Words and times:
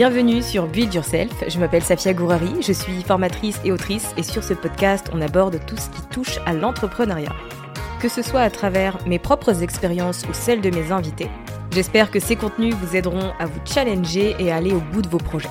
Bienvenue 0.00 0.40
sur 0.40 0.66
Build 0.66 0.94
Yourself, 0.94 1.44
je 1.46 1.58
m'appelle 1.58 1.82
Safia 1.82 2.14
Gourari, 2.14 2.62
je 2.62 2.72
suis 2.72 3.02
formatrice 3.02 3.60
et 3.66 3.70
autrice 3.70 4.14
et 4.16 4.22
sur 4.22 4.42
ce 4.42 4.54
podcast 4.54 5.10
on 5.12 5.20
aborde 5.20 5.60
tout 5.66 5.76
ce 5.76 5.90
qui 5.90 6.00
touche 6.10 6.38
à 6.46 6.54
l'entrepreneuriat. 6.54 7.34
Que 8.00 8.08
ce 8.08 8.22
soit 8.22 8.40
à 8.40 8.48
travers 8.48 8.96
mes 9.06 9.18
propres 9.18 9.62
expériences 9.62 10.24
ou 10.26 10.32
celles 10.32 10.62
de 10.62 10.70
mes 10.70 10.90
invités, 10.90 11.28
j'espère 11.70 12.10
que 12.10 12.18
ces 12.18 12.34
contenus 12.34 12.74
vous 12.76 12.96
aideront 12.96 13.34
à 13.38 13.44
vous 13.44 13.60
challenger 13.66 14.34
et 14.38 14.50
à 14.50 14.56
aller 14.56 14.72
au 14.72 14.80
bout 14.80 15.02
de 15.02 15.08
vos 15.10 15.18
projets. 15.18 15.50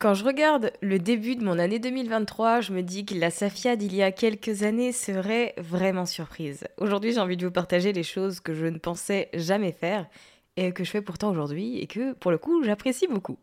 Quand 0.00 0.14
je 0.14 0.24
regarde 0.24 0.72
le 0.80 0.98
début 0.98 1.36
de 1.36 1.44
mon 1.44 1.58
année 1.58 1.78
2023, 1.78 2.62
je 2.62 2.72
me 2.72 2.82
dis 2.82 3.04
que 3.04 3.14
la 3.14 3.30
Safia 3.30 3.76
d'il 3.76 3.94
y 3.94 4.02
a 4.02 4.10
quelques 4.10 4.62
années 4.62 4.92
serait 4.92 5.52
vraiment 5.58 6.06
surprise. 6.06 6.66
Aujourd'hui, 6.78 7.12
j'ai 7.12 7.20
envie 7.20 7.36
de 7.36 7.44
vous 7.44 7.52
partager 7.52 7.92
les 7.92 8.02
choses 8.02 8.40
que 8.40 8.54
je 8.54 8.64
ne 8.64 8.78
pensais 8.78 9.28
jamais 9.34 9.72
faire 9.72 10.08
et 10.56 10.72
que 10.72 10.84
je 10.84 10.90
fais 10.90 11.02
pourtant 11.02 11.28
aujourd'hui 11.28 11.80
et 11.80 11.86
que, 11.86 12.14
pour 12.14 12.30
le 12.30 12.38
coup, 12.38 12.62
j'apprécie 12.62 13.08
beaucoup. 13.08 13.36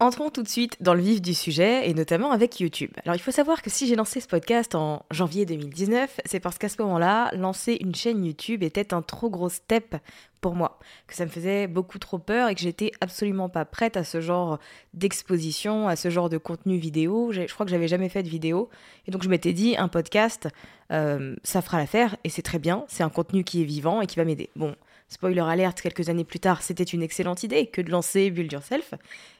Entrons 0.00 0.28
tout 0.28 0.42
de 0.42 0.48
suite 0.48 0.76
dans 0.80 0.92
le 0.92 1.00
vif 1.00 1.22
du 1.22 1.34
sujet 1.34 1.88
et 1.88 1.94
notamment 1.94 2.32
avec 2.32 2.58
YouTube. 2.58 2.90
Alors 3.04 3.14
il 3.14 3.20
faut 3.20 3.30
savoir 3.30 3.62
que 3.62 3.70
si 3.70 3.86
j'ai 3.86 3.94
lancé 3.94 4.18
ce 4.18 4.26
podcast 4.26 4.74
en 4.74 5.04
janvier 5.12 5.46
2019, 5.46 6.20
c'est 6.24 6.40
parce 6.40 6.58
qu'à 6.58 6.68
ce 6.68 6.82
moment-là, 6.82 7.30
lancer 7.36 7.78
une 7.80 7.94
chaîne 7.94 8.24
YouTube 8.24 8.64
était 8.64 8.92
un 8.92 9.02
trop 9.02 9.30
gros 9.30 9.48
step 9.48 9.94
pour 10.40 10.56
moi, 10.56 10.80
que 11.06 11.14
ça 11.14 11.24
me 11.24 11.30
faisait 11.30 11.68
beaucoup 11.68 12.00
trop 12.00 12.18
peur 12.18 12.48
et 12.48 12.56
que 12.56 12.60
j'étais 12.60 12.90
absolument 13.00 13.48
pas 13.48 13.64
prête 13.64 13.96
à 13.96 14.02
ce 14.02 14.20
genre 14.20 14.58
d'exposition, 14.94 15.86
à 15.86 15.94
ce 15.94 16.10
genre 16.10 16.28
de 16.28 16.38
contenu 16.38 16.76
vidéo. 16.76 17.30
Je 17.30 17.42
crois 17.54 17.64
que 17.64 17.70
j'avais 17.70 17.88
jamais 17.88 18.08
fait 18.08 18.24
de 18.24 18.28
vidéo 18.28 18.70
et 19.06 19.12
donc 19.12 19.22
je 19.22 19.28
m'étais 19.28 19.52
dit 19.52 19.76
un 19.76 19.86
podcast, 19.86 20.48
euh, 20.90 21.36
ça 21.44 21.62
fera 21.62 21.78
l'affaire 21.78 22.16
et 22.24 22.30
c'est 22.30 22.42
très 22.42 22.58
bien, 22.58 22.84
c'est 22.88 23.04
un 23.04 23.10
contenu 23.10 23.44
qui 23.44 23.62
est 23.62 23.64
vivant 23.64 24.00
et 24.00 24.08
qui 24.08 24.16
va 24.16 24.24
m'aider. 24.24 24.50
Bon, 24.56 24.74
Spoiler 25.14 25.42
alerte, 25.42 25.80
quelques 25.80 26.08
années 26.08 26.24
plus 26.24 26.40
tard, 26.40 26.60
c'était 26.60 26.82
une 26.82 27.00
excellente 27.00 27.44
idée 27.44 27.68
que 27.68 27.80
de 27.80 27.88
lancer 27.88 28.32
Build 28.32 28.50
Yourself. 28.50 28.94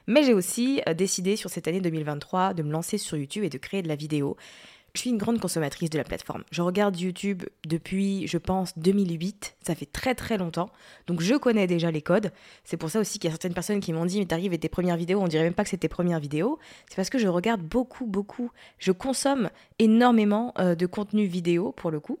Mais 0.07 0.23
j'ai 0.23 0.33
aussi 0.33 0.81
euh, 0.87 0.93
décidé 0.93 1.35
sur 1.35 1.49
cette 1.49 1.67
année 1.67 1.81
2023 1.81 2.53
de 2.53 2.63
me 2.63 2.71
lancer 2.71 2.97
sur 2.97 3.17
YouTube 3.17 3.43
et 3.43 3.49
de 3.49 3.57
créer 3.57 3.81
de 3.81 3.89
la 3.89 3.97
vidéo. 3.97 4.37
Je 4.93 5.01
suis 5.01 5.09
une 5.09 5.17
grande 5.17 5.37
consommatrice 5.37 5.89
de 5.89 5.97
la 5.97 6.05
plateforme. 6.05 6.45
Je 6.49 6.61
regarde 6.61 6.97
YouTube 6.97 7.43
depuis, 7.67 8.25
je 8.25 8.37
pense, 8.37 8.79
2008. 8.79 9.57
Ça 9.67 9.75
fait 9.75 9.85
très 9.85 10.15
très 10.15 10.37
longtemps. 10.37 10.69
Donc 11.07 11.19
je 11.19 11.35
connais 11.35 11.67
déjà 11.67 11.91
les 11.91 12.01
codes. 12.01 12.31
C'est 12.63 12.77
pour 12.77 12.89
ça 12.89 13.01
aussi 13.01 13.19
qu'il 13.19 13.27
y 13.27 13.31
a 13.31 13.33
certaines 13.33 13.53
personnes 13.53 13.81
qui 13.81 13.91
m'ont 13.91 14.05
dit 14.05 14.19
Mais 14.19 14.25
t'arrives 14.25 14.51
avec 14.51 14.61
tes 14.61 14.69
premières 14.69 14.95
vidéos, 14.95 15.19
on 15.19 15.27
dirait 15.27 15.43
même 15.43 15.53
pas 15.53 15.65
que 15.65 15.69
c'est 15.69 15.75
tes 15.75 15.89
premières 15.89 16.21
vidéos. 16.21 16.57
C'est 16.87 16.95
parce 16.95 17.09
que 17.09 17.19
je 17.19 17.27
regarde 17.27 17.61
beaucoup, 17.61 18.05
beaucoup. 18.05 18.49
Je 18.77 18.93
consomme 18.93 19.49
énormément 19.77 20.53
euh, 20.57 20.73
de 20.73 20.85
contenu 20.85 21.25
vidéo 21.25 21.73
pour 21.73 21.91
le 21.91 21.99
coup. 21.99 22.17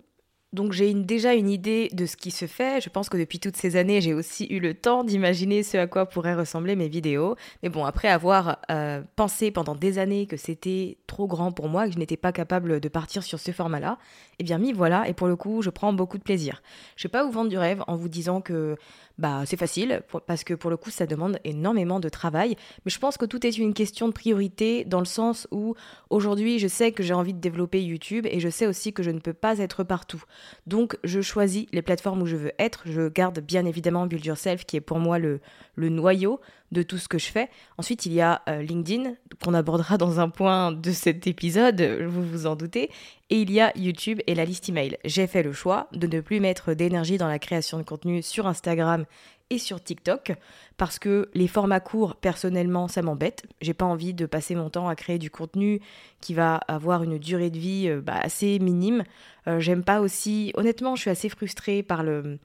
Donc 0.55 0.71
j'ai 0.71 0.93
déjà 0.93 1.33
une 1.33 1.49
idée 1.49 1.89
de 1.91 2.05
ce 2.05 2.15
qui 2.15 2.31
se 2.31 2.47
fait. 2.47 2.79
Je 2.81 2.89
pense 2.89 3.09
que 3.09 3.17
depuis 3.17 3.39
toutes 3.39 3.57
ces 3.57 3.75
années, 3.75 3.99
j'ai 3.99 4.13
aussi 4.13 4.45
eu 4.45 4.59
le 4.59 4.73
temps 4.73 5.03
d'imaginer 5.03 5.63
ce 5.63 5.75
à 5.75 5.85
quoi 5.85 6.05
pourraient 6.05 6.33
ressembler 6.33 6.77
mes 6.77 6.87
vidéos. 6.87 7.35
Mais 7.61 7.67
bon, 7.67 7.83
après 7.83 8.07
avoir 8.07 8.59
euh, 8.71 9.01
pensé 9.17 9.51
pendant 9.51 9.75
des 9.75 9.99
années 9.99 10.27
que 10.27 10.37
c'était 10.37 10.97
trop 11.07 11.27
grand 11.27 11.51
pour 11.51 11.67
moi, 11.67 11.87
que 11.87 11.93
je 11.93 11.99
n'étais 11.99 12.15
pas 12.15 12.31
capable 12.31 12.79
de 12.79 12.87
partir 12.87 13.21
sur 13.21 13.37
ce 13.37 13.51
format-là, 13.51 13.97
eh 14.39 14.43
bien 14.45 14.57
m'y 14.57 14.71
voilà. 14.71 15.09
Et 15.09 15.13
pour 15.13 15.27
le 15.27 15.35
coup, 15.35 15.61
je 15.61 15.69
prends 15.69 15.91
beaucoup 15.91 16.17
de 16.17 16.23
plaisir. 16.23 16.61
Je 16.95 17.05
ne 17.05 17.09
vais 17.09 17.11
pas 17.11 17.25
vous 17.25 17.31
vendre 17.31 17.49
du 17.49 17.57
rêve 17.57 17.83
en 17.87 17.97
vous 17.97 18.07
disant 18.07 18.39
que 18.39 18.77
bah, 19.17 19.43
c'est 19.45 19.57
facile, 19.57 20.01
parce 20.27 20.43
que 20.43 20.53
pour 20.53 20.69
le 20.69 20.77
coup, 20.77 20.89
ça 20.89 21.05
demande 21.05 21.39
énormément 21.45 21.99
de 21.99 22.09
travail. 22.09 22.57
Mais 22.83 22.91
je 22.91 22.99
pense 22.99 23.17
que 23.17 23.25
tout 23.25 23.45
est 23.47 23.57
une 23.57 23.73
question 23.73 24.07
de 24.07 24.13
priorité, 24.13 24.83
dans 24.83 24.99
le 24.99 25.05
sens 25.05 25.47
où 25.51 25.75
aujourd'hui, 26.09 26.59
je 26.59 26.67
sais 26.67 26.91
que 26.91 27.01
j'ai 27.01 27.13
envie 27.13 27.33
de 27.33 27.39
développer 27.39 27.81
YouTube 27.81 28.27
et 28.29 28.39
je 28.39 28.49
sais 28.49 28.67
aussi 28.67 28.91
que 28.91 29.03
je 29.03 29.11
ne 29.11 29.19
peux 29.19 29.33
pas 29.33 29.59
être 29.59 29.83
partout. 29.83 30.23
Donc, 30.67 30.97
je 31.03 31.21
choisis 31.21 31.65
les 31.71 31.81
plateformes 31.81 32.21
où 32.21 32.25
je 32.25 32.35
veux 32.35 32.51
être. 32.59 32.83
Je 32.85 33.09
garde 33.09 33.39
bien 33.39 33.65
évidemment 33.65 34.05
Build 34.05 34.25
Yourself, 34.25 34.65
qui 34.65 34.77
est 34.77 34.81
pour 34.81 34.99
moi 34.99 35.19
le, 35.19 35.39
noyau 35.77 36.39
de 36.71 36.83
tout 36.83 36.97
ce 36.97 37.07
que 37.07 37.17
je 37.17 37.27
fais. 37.27 37.49
Ensuite, 37.77 38.05
il 38.05 38.13
y 38.13 38.21
a 38.21 38.41
euh, 38.49 38.61
LinkedIn, 38.61 39.13
qu'on 39.43 39.53
abordera 39.53 39.97
dans 39.99 40.19
un 40.19 40.29
point 40.29 40.71
de 40.71 40.91
cet 40.91 41.27
épisode, 41.27 41.81
vous 41.81 42.23
vous 42.23 42.47
en 42.47 42.55
doutez. 42.55 42.89
Et 43.29 43.41
il 43.41 43.51
y 43.51 43.59
a 43.59 43.75
YouTube 43.77 44.19
et 44.27 44.35
la 44.35 44.45
liste 44.45 44.69
email. 44.69 44.97
J'ai 45.03 45.27
fait 45.27 45.41
le 45.41 45.51
choix 45.51 45.87
de 45.93 46.05
ne 46.07 46.21
plus 46.21 46.39
mettre 46.39 46.73
d'énergie 46.73 47.17
dans 47.17 47.27
la 47.27 47.39
création 47.39 47.77
de 47.77 47.83
contenu 47.83 48.21
sur 48.21 48.45
Instagram 48.45 49.05
et 49.49 49.57
sur 49.57 49.83
TikTok 49.83 50.33
parce 50.77 50.99
que 50.99 51.29
les 51.33 51.47
formats 51.47 51.79
courts, 51.79 52.15
personnellement, 52.15 52.87
ça 52.87 53.01
m'embête. 53.01 53.45
J'ai 53.61 53.73
pas 53.73 53.85
envie 53.85 54.13
de 54.13 54.25
passer 54.25 54.55
mon 54.55 54.69
temps 54.69 54.87
à 54.87 54.95
créer 54.95 55.19
du 55.19 55.29
contenu 55.29 55.81
qui 56.21 56.33
va 56.33 56.55
avoir 56.67 57.03
une 57.03 57.17
durée 57.17 57.49
de 57.49 57.57
vie 57.57 57.87
euh, 57.87 58.01
bah, 58.01 58.19
assez 58.21 58.59
minime. 58.59 59.03
Euh, 59.47 59.59
j'aime 59.59 59.83
pas 59.83 60.01
aussi, 60.01 60.51
honnêtement, 60.55 60.95
je 60.95 61.01
suis 61.01 61.09
assez 61.11 61.29
frustrée 61.29 61.83
par 61.83 62.03
le, 62.03 62.39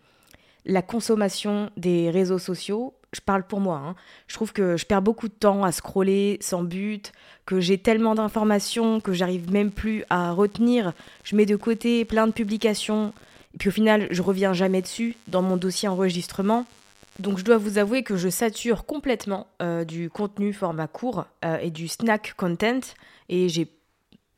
la 0.65 0.83
consommation 0.83 1.71
des 1.77 2.11
réseaux 2.11 2.39
sociaux 2.39 2.95
je 3.13 3.21
parle 3.21 3.43
pour 3.45 3.61
moi, 3.61 3.83
hein. 3.85 3.95
je 4.29 4.35
trouve 4.35 4.53
que 4.53 4.77
je 4.77 4.87
perds 4.87 5.03
beaucoup 5.03 5.29
de 5.29 5.35
temps 5.35 5.65
à 5.65 5.73
scroller 5.73 6.39
sans 6.41 6.63
but, 6.63 7.13
que 7.45 7.61
j'ai 7.61 7.79
tellement 7.79 8.15
d'informations 8.15 9.01
que 9.01 9.13
j'arrive 9.13 9.51
même 9.51 9.71
plus 9.71 10.05
à 10.11 10.33
retenir. 10.33 10.93
Je 11.25 11.35
mets 11.35 11.47
de 11.47 11.57
côté 11.57 12.05
plein 12.05 12.27
de 12.27 12.33
publications, 12.33 13.13
et 13.55 13.59
puis 13.59 13.69
au 13.69 13.73
final, 13.73 14.07
je 14.11 14.23
reviens 14.23 14.53
jamais 14.53 14.83
dessus 14.83 15.17
dans 15.27 15.43
mon 15.43 15.57
dossier 15.57 15.89
enregistrement. 15.89 16.67
Donc 17.21 17.39
je 17.39 17.45
dois 17.45 17.59
vous 17.59 17.77
avouer 17.77 18.03
que 18.03 18.17
je 18.17 18.29
sature 18.29 18.87
complètement 18.87 19.47
euh, 19.61 19.85
du 19.85 20.09
contenu 20.09 20.53
format 20.55 20.89
court 20.89 21.27
euh, 21.45 21.59
et 21.59 21.71
du 21.71 21.87
snack 21.87 22.33
content, 22.37 22.81
et 23.29 23.49
j'ai 23.51 23.69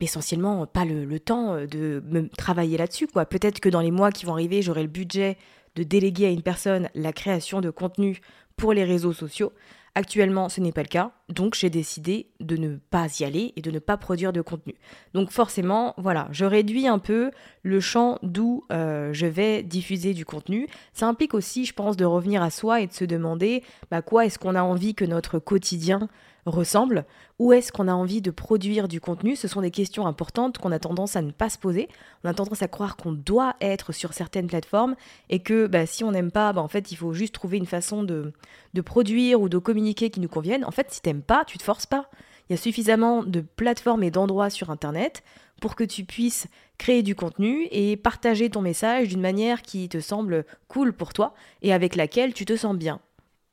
essentiellement 0.01 0.67
pas 0.67 0.83
le, 0.83 1.19
temps 1.19 1.53
euh, 1.53 1.65
de 1.65 2.03
me 2.05 2.27
travailler 2.27 2.77
là-dessus. 2.77 3.07
quoi. 3.07 3.25
Peut-être 3.25 3.61
que 3.61 3.69
dans 3.69 3.79
les 3.79 3.91
mois 3.91 4.11
qui 4.11 4.25
vont 4.25 4.33
arriver, 4.33 4.61
j'aurai 4.61 4.81
le 4.81 4.89
budget 4.89 5.37
de 5.75 5.83
déléguer 5.83 6.25
à 6.27 6.29
une 6.29 6.41
personne 6.41 6.89
la 6.93 7.13
création 7.13 7.61
de 7.61 7.69
contenu 7.69 8.19
pour 8.57 8.73
les 8.73 8.83
réseaux 8.83 9.13
sociaux. 9.13 9.53
Actuellement, 9.95 10.49
ce 10.49 10.59
n'est 10.59 10.73
pas 10.73 10.81
le 10.81 10.87
cas. 10.87 11.11
Donc 11.33 11.55
j'ai 11.55 11.69
décidé 11.69 12.27
de 12.39 12.55
ne 12.57 12.77
pas 12.77 13.07
y 13.19 13.23
aller 13.23 13.53
et 13.55 13.61
de 13.61 13.71
ne 13.71 13.79
pas 13.79 13.97
produire 13.97 14.31
de 14.31 14.41
contenu. 14.41 14.75
Donc 15.13 15.31
forcément, 15.31 15.93
voilà, 15.97 16.27
je 16.31 16.45
réduis 16.45 16.87
un 16.87 16.99
peu 16.99 17.31
le 17.63 17.79
champ 17.79 18.19
d'où 18.21 18.63
euh, 18.71 19.11
je 19.13 19.25
vais 19.25 19.63
diffuser 19.63 20.13
du 20.13 20.25
contenu. 20.25 20.67
Ça 20.93 21.07
implique 21.07 21.33
aussi, 21.33 21.65
je 21.65 21.73
pense, 21.73 21.97
de 21.97 22.05
revenir 22.05 22.41
à 22.41 22.49
soi 22.49 22.81
et 22.81 22.87
de 22.87 22.93
se 22.93 23.05
demander 23.05 23.63
bah, 23.89 24.01
quoi 24.01 24.25
est-ce 24.25 24.39
qu'on 24.39 24.55
a 24.55 24.63
envie 24.63 24.95
que 24.95 25.05
notre 25.05 25.39
quotidien 25.39 26.07
ressemble? 26.45 27.05
Où 27.39 27.51
est-ce 27.51 27.71
qu'on 27.71 27.87
a 27.87 27.93
envie 27.93 28.21
de 28.21 28.31
produire 28.31 28.87
du 28.87 29.01
contenu? 29.01 29.35
Ce 29.35 29.47
sont 29.47 29.61
des 29.61 29.71
questions 29.71 30.05
importantes 30.05 30.59
qu'on 30.59 30.71
a 30.71 30.79
tendance 30.79 31.15
à 31.15 31.21
ne 31.21 31.31
pas 31.31 31.49
se 31.49 31.57
poser. 31.57 31.89
On 32.23 32.29
a 32.29 32.33
tendance 32.33 32.61
à 32.61 32.67
croire 32.67 32.95
qu'on 32.95 33.11
doit 33.11 33.55
être 33.59 33.91
sur 33.91 34.13
certaines 34.13 34.47
plateformes 34.47 34.95
et 35.29 35.39
que 35.39 35.67
bah, 35.67 35.85
si 35.85 36.03
on 36.03 36.11
n'aime 36.11 36.31
pas, 36.31 36.53
bah, 36.53 36.61
en 36.61 36.67
fait, 36.67 36.91
il 36.91 36.95
faut 36.95 37.13
juste 37.13 37.33
trouver 37.33 37.57
une 37.57 37.65
façon 37.65 38.03
de, 38.03 38.33
de 38.73 38.81
produire 38.81 39.41
ou 39.41 39.49
de 39.49 39.57
communiquer 39.57 40.09
qui 40.09 40.19
nous 40.19 40.27
convienne. 40.27 40.63
En 40.63 40.71
fait, 40.71 40.91
si 40.91 41.01
t'aimes 41.01 41.22
pas, 41.23 41.45
tu 41.45 41.57
te 41.57 41.63
forces 41.63 41.85
pas. 41.85 42.09
Il 42.49 42.53
y 42.53 42.55
a 42.55 42.61
suffisamment 42.61 43.23
de 43.23 43.41
plateformes 43.41 44.03
et 44.03 44.11
d'endroits 44.11 44.49
sur 44.49 44.69
Internet 44.69 45.23
pour 45.61 45.75
que 45.75 45.83
tu 45.83 46.03
puisses 46.03 46.47
créer 46.77 47.03
du 47.03 47.15
contenu 47.15 47.67
et 47.71 47.95
partager 47.95 48.49
ton 48.49 48.61
message 48.61 49.07
d'une 49.07 49.21
manière 49.21 49.61
qui 49.61 49.87
te 49.87 49.99
semble 49.99 50.45
cool 50.67 50.93
pour 50.93 51.13
toi 51.13 51.33
et 51.61 51.73
avec 51.73 51.95
laquelle 51.95 52.33
tu 52.33 52.45
te 52.45 52.57
sens 52.57 52.75
bien. 52.75 52.99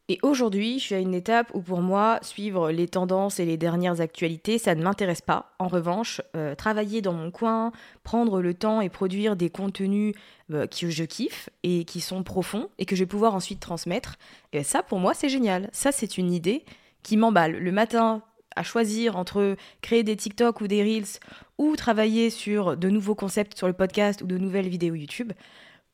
Et 0.08 0.18
aujourd'hui, 0.22 0.80
je 0.80 0.86
suis 0.86 0.94
à 0.96 0.98
une 0.98 1.14
étape 1.14 1.52
où 1.54 1.60
pour 1.60 1.82
moi, 1.82 2.18
suivre 2.22 2.72
les 2.72 2.88
tendances 2.88 3.38
et 3.38 3.44
les 3.44 3.56
dernières 3.56 4.00
actualités, 4.00 4.58
ça 4.58 4.74
ne 4.74 4.82
m'intéresse 4.82 5.20
pas. 5.20 5.52
En 5.60 5.68
revanche, 5.68 6.20
euh, 6.34 6.56
travailler 6.56 7.00
dans 7.00 7.12
mon 7.12 7.30
coin, 7.30 7.70
prendre 8.02 8.40
le 8.40 8.52
temps 8.52 8.80
et 8.80 8.88
produire 8.88 9.36
des 9.36 9.50
contenus 9.50 10.16
euh, 10.50 10.66
que 10.66 10.90
je 10.90 11.04
kiffe 11.04 11.48
et 11.62 11.84
qui 11.84 12.00
sont 12.00 12.24
profonds 12.24 12.70
et 12.78 12.86
que 12.86 12.96
je 12.96 13.04
vais 13.04 13.06
pouvoir 13.06 13.36
ensuite 13.36 13.60
transmettre, 13.60 14.16
et 14.52 14.58
eh 14.58 14.62
ça 14.64 14.82
pour 14.82 14.98
moi 14.98 15.14
c'est 15.14 15.28
génial. 15.28 15.70
Ça 15.72 15.92
c'est 15.92 16.18
une 16.18 16.32
idée 16.32 16.64
qui 17.02 17.16
m'emballe. 17.16 17.56
Le 17.58 17.72
matin, 17.72 18.22
à 18.56 18.62
choisir 18.62 19.16
entre 19.16 19.56
créer 19.80 20.02
des 20.02 20.16
TikTok 20.16 20.60
ou 20.60 20.66
des 20.66 20.82
Reels 20.82 21.18
ou 21.58 21.76
travailler 21.76 22.30
sur 22.30 22.76
de 22.76 22.88
nouveaux 22.88 23.14
concepts 23.14 23.56
sur 23.56 23.66
le 23.66 23.72
podcast 23.72 24.22
ou 24.22 24.26
de 24.26 24.38
nouvelles 24.38 24.68
vidéos 24.68 24.94
YouTube, 24.94 25.32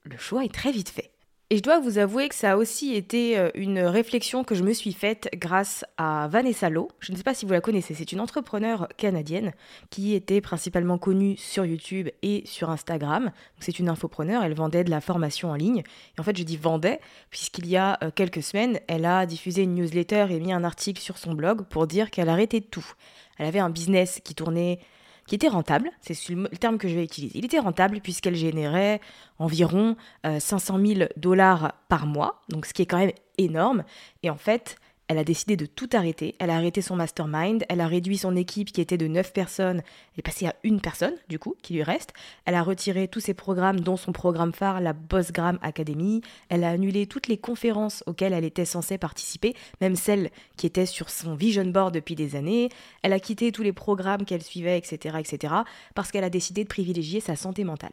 le 0.04 0.16
choix 0.16 0.44
est 0.44 0.54
très 0.54 0.72
vite 0.72 0.88
fait. 0.88 1.15
Et 1.48 1.58
je 1.58 1.62
dois 1.62 1.78
vous 1.78 1.98
avouer 1.98 2.28
que 2.28 2.34
ça 2.34 2.52
a 2.52 2.56
aussi 2.56 2.96
été 2.96 3.38
euh, 3.38 3.50
une 3.54 3.78
réflexion 3.78 4.42
que 4.42 4.56
je 4.56 4.64
me 4.64 4.72
suis 4.72 4.92
faite 4.92 5.28
grâce 5.36 5.84
à 5.96 6.26
Vanessa 6.26 6.70
Lowe. 6.70 6.88
Je 6.98 7.12
ne 7.12 7.16
sais 7.16 7.22
pas 7.22 7.34
si 7.34 7.46
vous 7.46 7.52
la 7.52 7.60
connaissez, 7.60 7.94
c'est 7.94 8.10
une 8.10 8.20
entrepreneure 8.20 8.88
canadienne 8.96 9.52
qui 9.88 10.16
était 10.16 10.40
principalement 10.40 10.98
connue 10.98 11.36
sur 11.36 11.64
YouTube 11.64 12.08
et 12.22 12.42
sur 12.46 12.68
Instagram. 12.68 13.30
C'est 13.60 13.78
une 13.78 13.88
infopreneur, 13.88 14.42
elle 14.42 14.54
vendait 14.54 14.82
de 14.82 14.90
la 14.90 15.00
formation 15.00 15.52
en 15.52 15.54
ligne. 15.54 15.84
Et 16.18 16.20
en 16.20 16.24
fait, 16.24 16.36
je 16.36 16.42
dis 16.42 16.56
vendait, 16.56 16.98
puisqu'il 17.30 17.68
y 17.68 17.76
a 17.76 17.96
euh, 18.02 18.10
quelques 18.12 18.42
semaines, 18.42 18.80
elle 18.88 19.04
a 19.04 19.24
diffusé 19.24 19.62
une 19.62 19.76
newsletter 19.76 20.26
et 20.30 20.40
mis 20.40 20.52
un 20.52 20.64
article 20.64 21.00
sur 21.00 21.16
son 21.16 21.34
blog 21.34 21.62
pour 21.68 21.86
dire 21.86 22.10
qu'elle 22.10 22.28
arrêtait 22.28 22.60
tout. 22.60 22.92
Elle 23.38 23.46
avait 23.46 23.60
un 23.60 23.70
business 23.70 24.20
qui 24.24 24.34
tournait 24.34 24.80
qui 25.26 25.34
était 25.34 25.48
rentable, 25.48 25.90
c'est 26.00 26.16
le 26.28 26.48
terme 26.48 26.78
que 26.78 26.88
je 26.88 26.94
vais 26.94 27.04
utiliser. 27.04 27.36
Il 27.36 27.44
était 27.44 27.58
rentable 27.58 28.00
puisqu'elle 28.00 28.36
générait 28.36 29.00
environ 29.38 29.96
500 30.24 30.78
euh, 30.78 30.94
000 30.94 31.08
dollars 31.16 31.74
par 31.88 32.06
mois, 32.06 32.42
donc 32.48 32.66
ce 32.66 32.72
qui 32.72 32.82
est 32.82 32.86
quand 32.86 32.98
même 32.98 33.12
énorme. 33.38 33.84
Et 34.22 34.30
en 34.30 34.36
fait, 34.36 34.76
elle 35.08 35.18
a 35.18 35.24
décidé 35.24 35.56
de 35.56 35.66
tout 35.66 35.88
arrêter. 35.92 36.34
Elle 36.38 36.50
a 36.50 36.56
arrêté 36.56 36.82
son 36.82 36.96
mastermind. 36.96 37.64
Elle 37.68 37.80
a 37.80 37.86
réduit 37.86 38.18
son 38.18 38.34
équipe 38.34 38.72
qui 38.72 38.80
était 38.80 38.98
de 38.98 39.06
9 39.06 39.32
personnes. 39.32 39.78
Elle 39.78 40.18
est 40.18 40.22
passée 40.22 40.46
à 40.46 40.56
une 40.64 40.80
personne, 40.80 41.14
du 41.28 41.38
coup, 41.38 41.54
qui 41.62 41.74
lui 41.74 41.82
reste. 41.82 42.12
Elle 42.44 42.54
a 42.54 42.62
retiré 42.62 43.06
tous 43.06 43.20
ses 43.20 43.34
programmes, 43.34 43.80
dont 43.80 43.96
son 43.96 44.12
programme 44.12 44.52
phare, 44.52 44.80
la 44.80 44.92
Bossgram 44.92 45.58
Academy. 45.62 46.22
Elle 46.48 46.64
a 46.64 46.70
annulé 46.70 47.06
toutes 47.06 47.28
les 47.28 47.38
conférences 47.38 48.02
auxquelles 48.06 48.32
elle 48.32 48.44
était 48.44 48.64
censée 48.64 48.98
participer, 48.98 49.54
même 49.80 49.96
celles 49.96 50.30
qui 50.56 50.66
étaient 50.66 50.86
sur 50.86 51.10
son 51.10 51.34
vision 51.34 51.66
board 51.66 51.94
depuis 51.94 52.16
des 52.16 52.34
années. 52.34 52.68
Elle 53.02 53.12
a 53.12 53.20
quitté 53.20 53.52
tous 53.52 53.62
les 53.62 53.72
programmes 53.72 54.24
qu'elle 54.24 54.42
suivait, 54.42 54.78
etc., 54.78 55.16
etc., 55.20 55.54
parce 55.94 56.10
qu'elle 56.10 56.24
a 56.24 56.30
décidé 56.30 56.64
de 56.64 56.68
privilégier 56.68 57.20
sa 57.20 57.36
santé 57.36 57.62
mentale. 57.62 57.92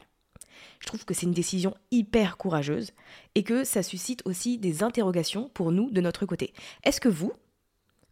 Je 0.80 0.88
trouve 0.88 1.06
que 1.06 1.14
c'est 1.14 1.26
une 1.26 1.34
décision 1.34 1.76
hyper 1.92 2.38
courageuse 2.38 2.92
et 3.36 3.44
que 3.44 3.64
ça 3.64 3.84
suscite 3.84 4.22
aussi 4.26 4.58
des 4.58 4.84
interrogations 4.84 5.50
pour 5.54 5.72
nous 5.72 5.90
de 5.92 6.02
notre 6.02 6.26
côté. 6.26 6.54
Est-ce 6.84 7.02
que 7.02 7.10
vous, 7.10 7.34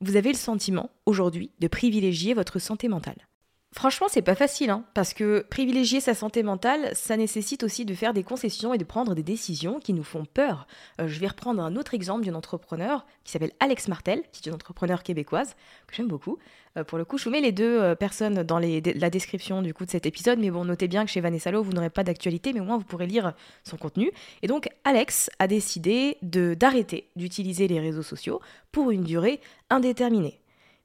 vous 0.01 0.15
avez 0.15 0.31
le 0.31 0.37
sentiment 0.37 0.89
aujourd'hui 1.05 1.51
de 1.59 1.67
privilégier 1.67 2.33
votre 2.33 2.59
santé 2.59 2.87
mentale? 2.87 3.27
Franchement, 3.73 4.07
c'est 4.09 4.21
pas 4.21 4.35
facile, 4.35 4.69
hein, 4.69 4.83
parce 4.93 5.13
que 5.13 5.45
privilégier 5.49 6.01
sa 6.01 6.13
santé 6.13 6.43
mentale, 6.43 6.91
ça 6.93 7.15
nécessite 7.15 7.63
aussi 7.63 7.85
de 7.85 7.93
faire 7.93 8.13
des 8.13 8.23
concessions 8.23 8.73
et 8.73 8.77
de 8.77 8.83
prendre 8.83 9.15
des 9.15 9.23
décisions 9.23 9.79
qui 9.79 9.93
nous 9.93 10.03
font 10.03 10.25
peur. 10.25 10.67
Euh, 10.99 11.07
je 11.07 11.17
vais 11.21 11.27
reprendre 11.27 11.63
un 11.63 11.77
autre 11.77 11.93
exemple 11.93 12.23
d'une 12.23 12.35
entrepreneur 12.35 13.05
qui 13.23 13.31
s'appelle 13.31 13.53
Alex 13.61 13.87
Martel, 13.87 14.23
qui 14.33 14.41
est 14.41 14.47
une 14.49 14.55
entrepreneur 14.55 15.03
québécoise 15.03 15.55
que 15.87 15.95
j'aime 15.95 16.09
beaucoup. 16.09 16.37
Euh, 16.77 16.83
pour 16.83 16.97
le 16.97 17.05
coup, 17.05 17.17
je 17.17 17.23
vous 17.23 17.29
mets 17.29 17.39
les 17.39 17.53
deux 17.53 17.79
euh, 17.79 17.95
personnes 17.95 18.43
dans 18.43 18.59
la 18.59 19.09
description 19.09 19.61
du 19.61 19.73
coup 19.73 19.85
de 19.85 19.91
cet 19.91 20.05
épisode, 20.05 20.39
mais 20.39 20.51
bon, 20.51 20.65
notez 20.65 20.89
bien 20.89 21.05
que 21.05 21.11
chez 21.11 21.21
Vanessa 21.21 21.49
Lowe, 21.49 21.63
vous 21.63 21.71
n'aurez 21.71 21.89
pas 21.89 22.03
d'actualité, 22.03 22.51
mais 22.51 22.59
au 22.59 22.65
moins 22.65 22.77
vous 22.77 22.83
pourrez 22.83 23.07
lire 23.07 23.33
son 23.63 23.77
contenu. 23.77 24.11
Et 24.41 24.47
donc, 24.47 24.67
Alex 24.83 25.29
a 25.39 25.47
décidé 25.47 26.17
d'arrêter 26.21 27.07
d'utiliser 27.15 27.69
les 27.69 27.79
réseaux 27.79 28.03
sociaux 28.03 28.41
pour 28.73 28.91
une 28.91 29.03
durée 29.03 29.39
indéterminée 29.69 30.40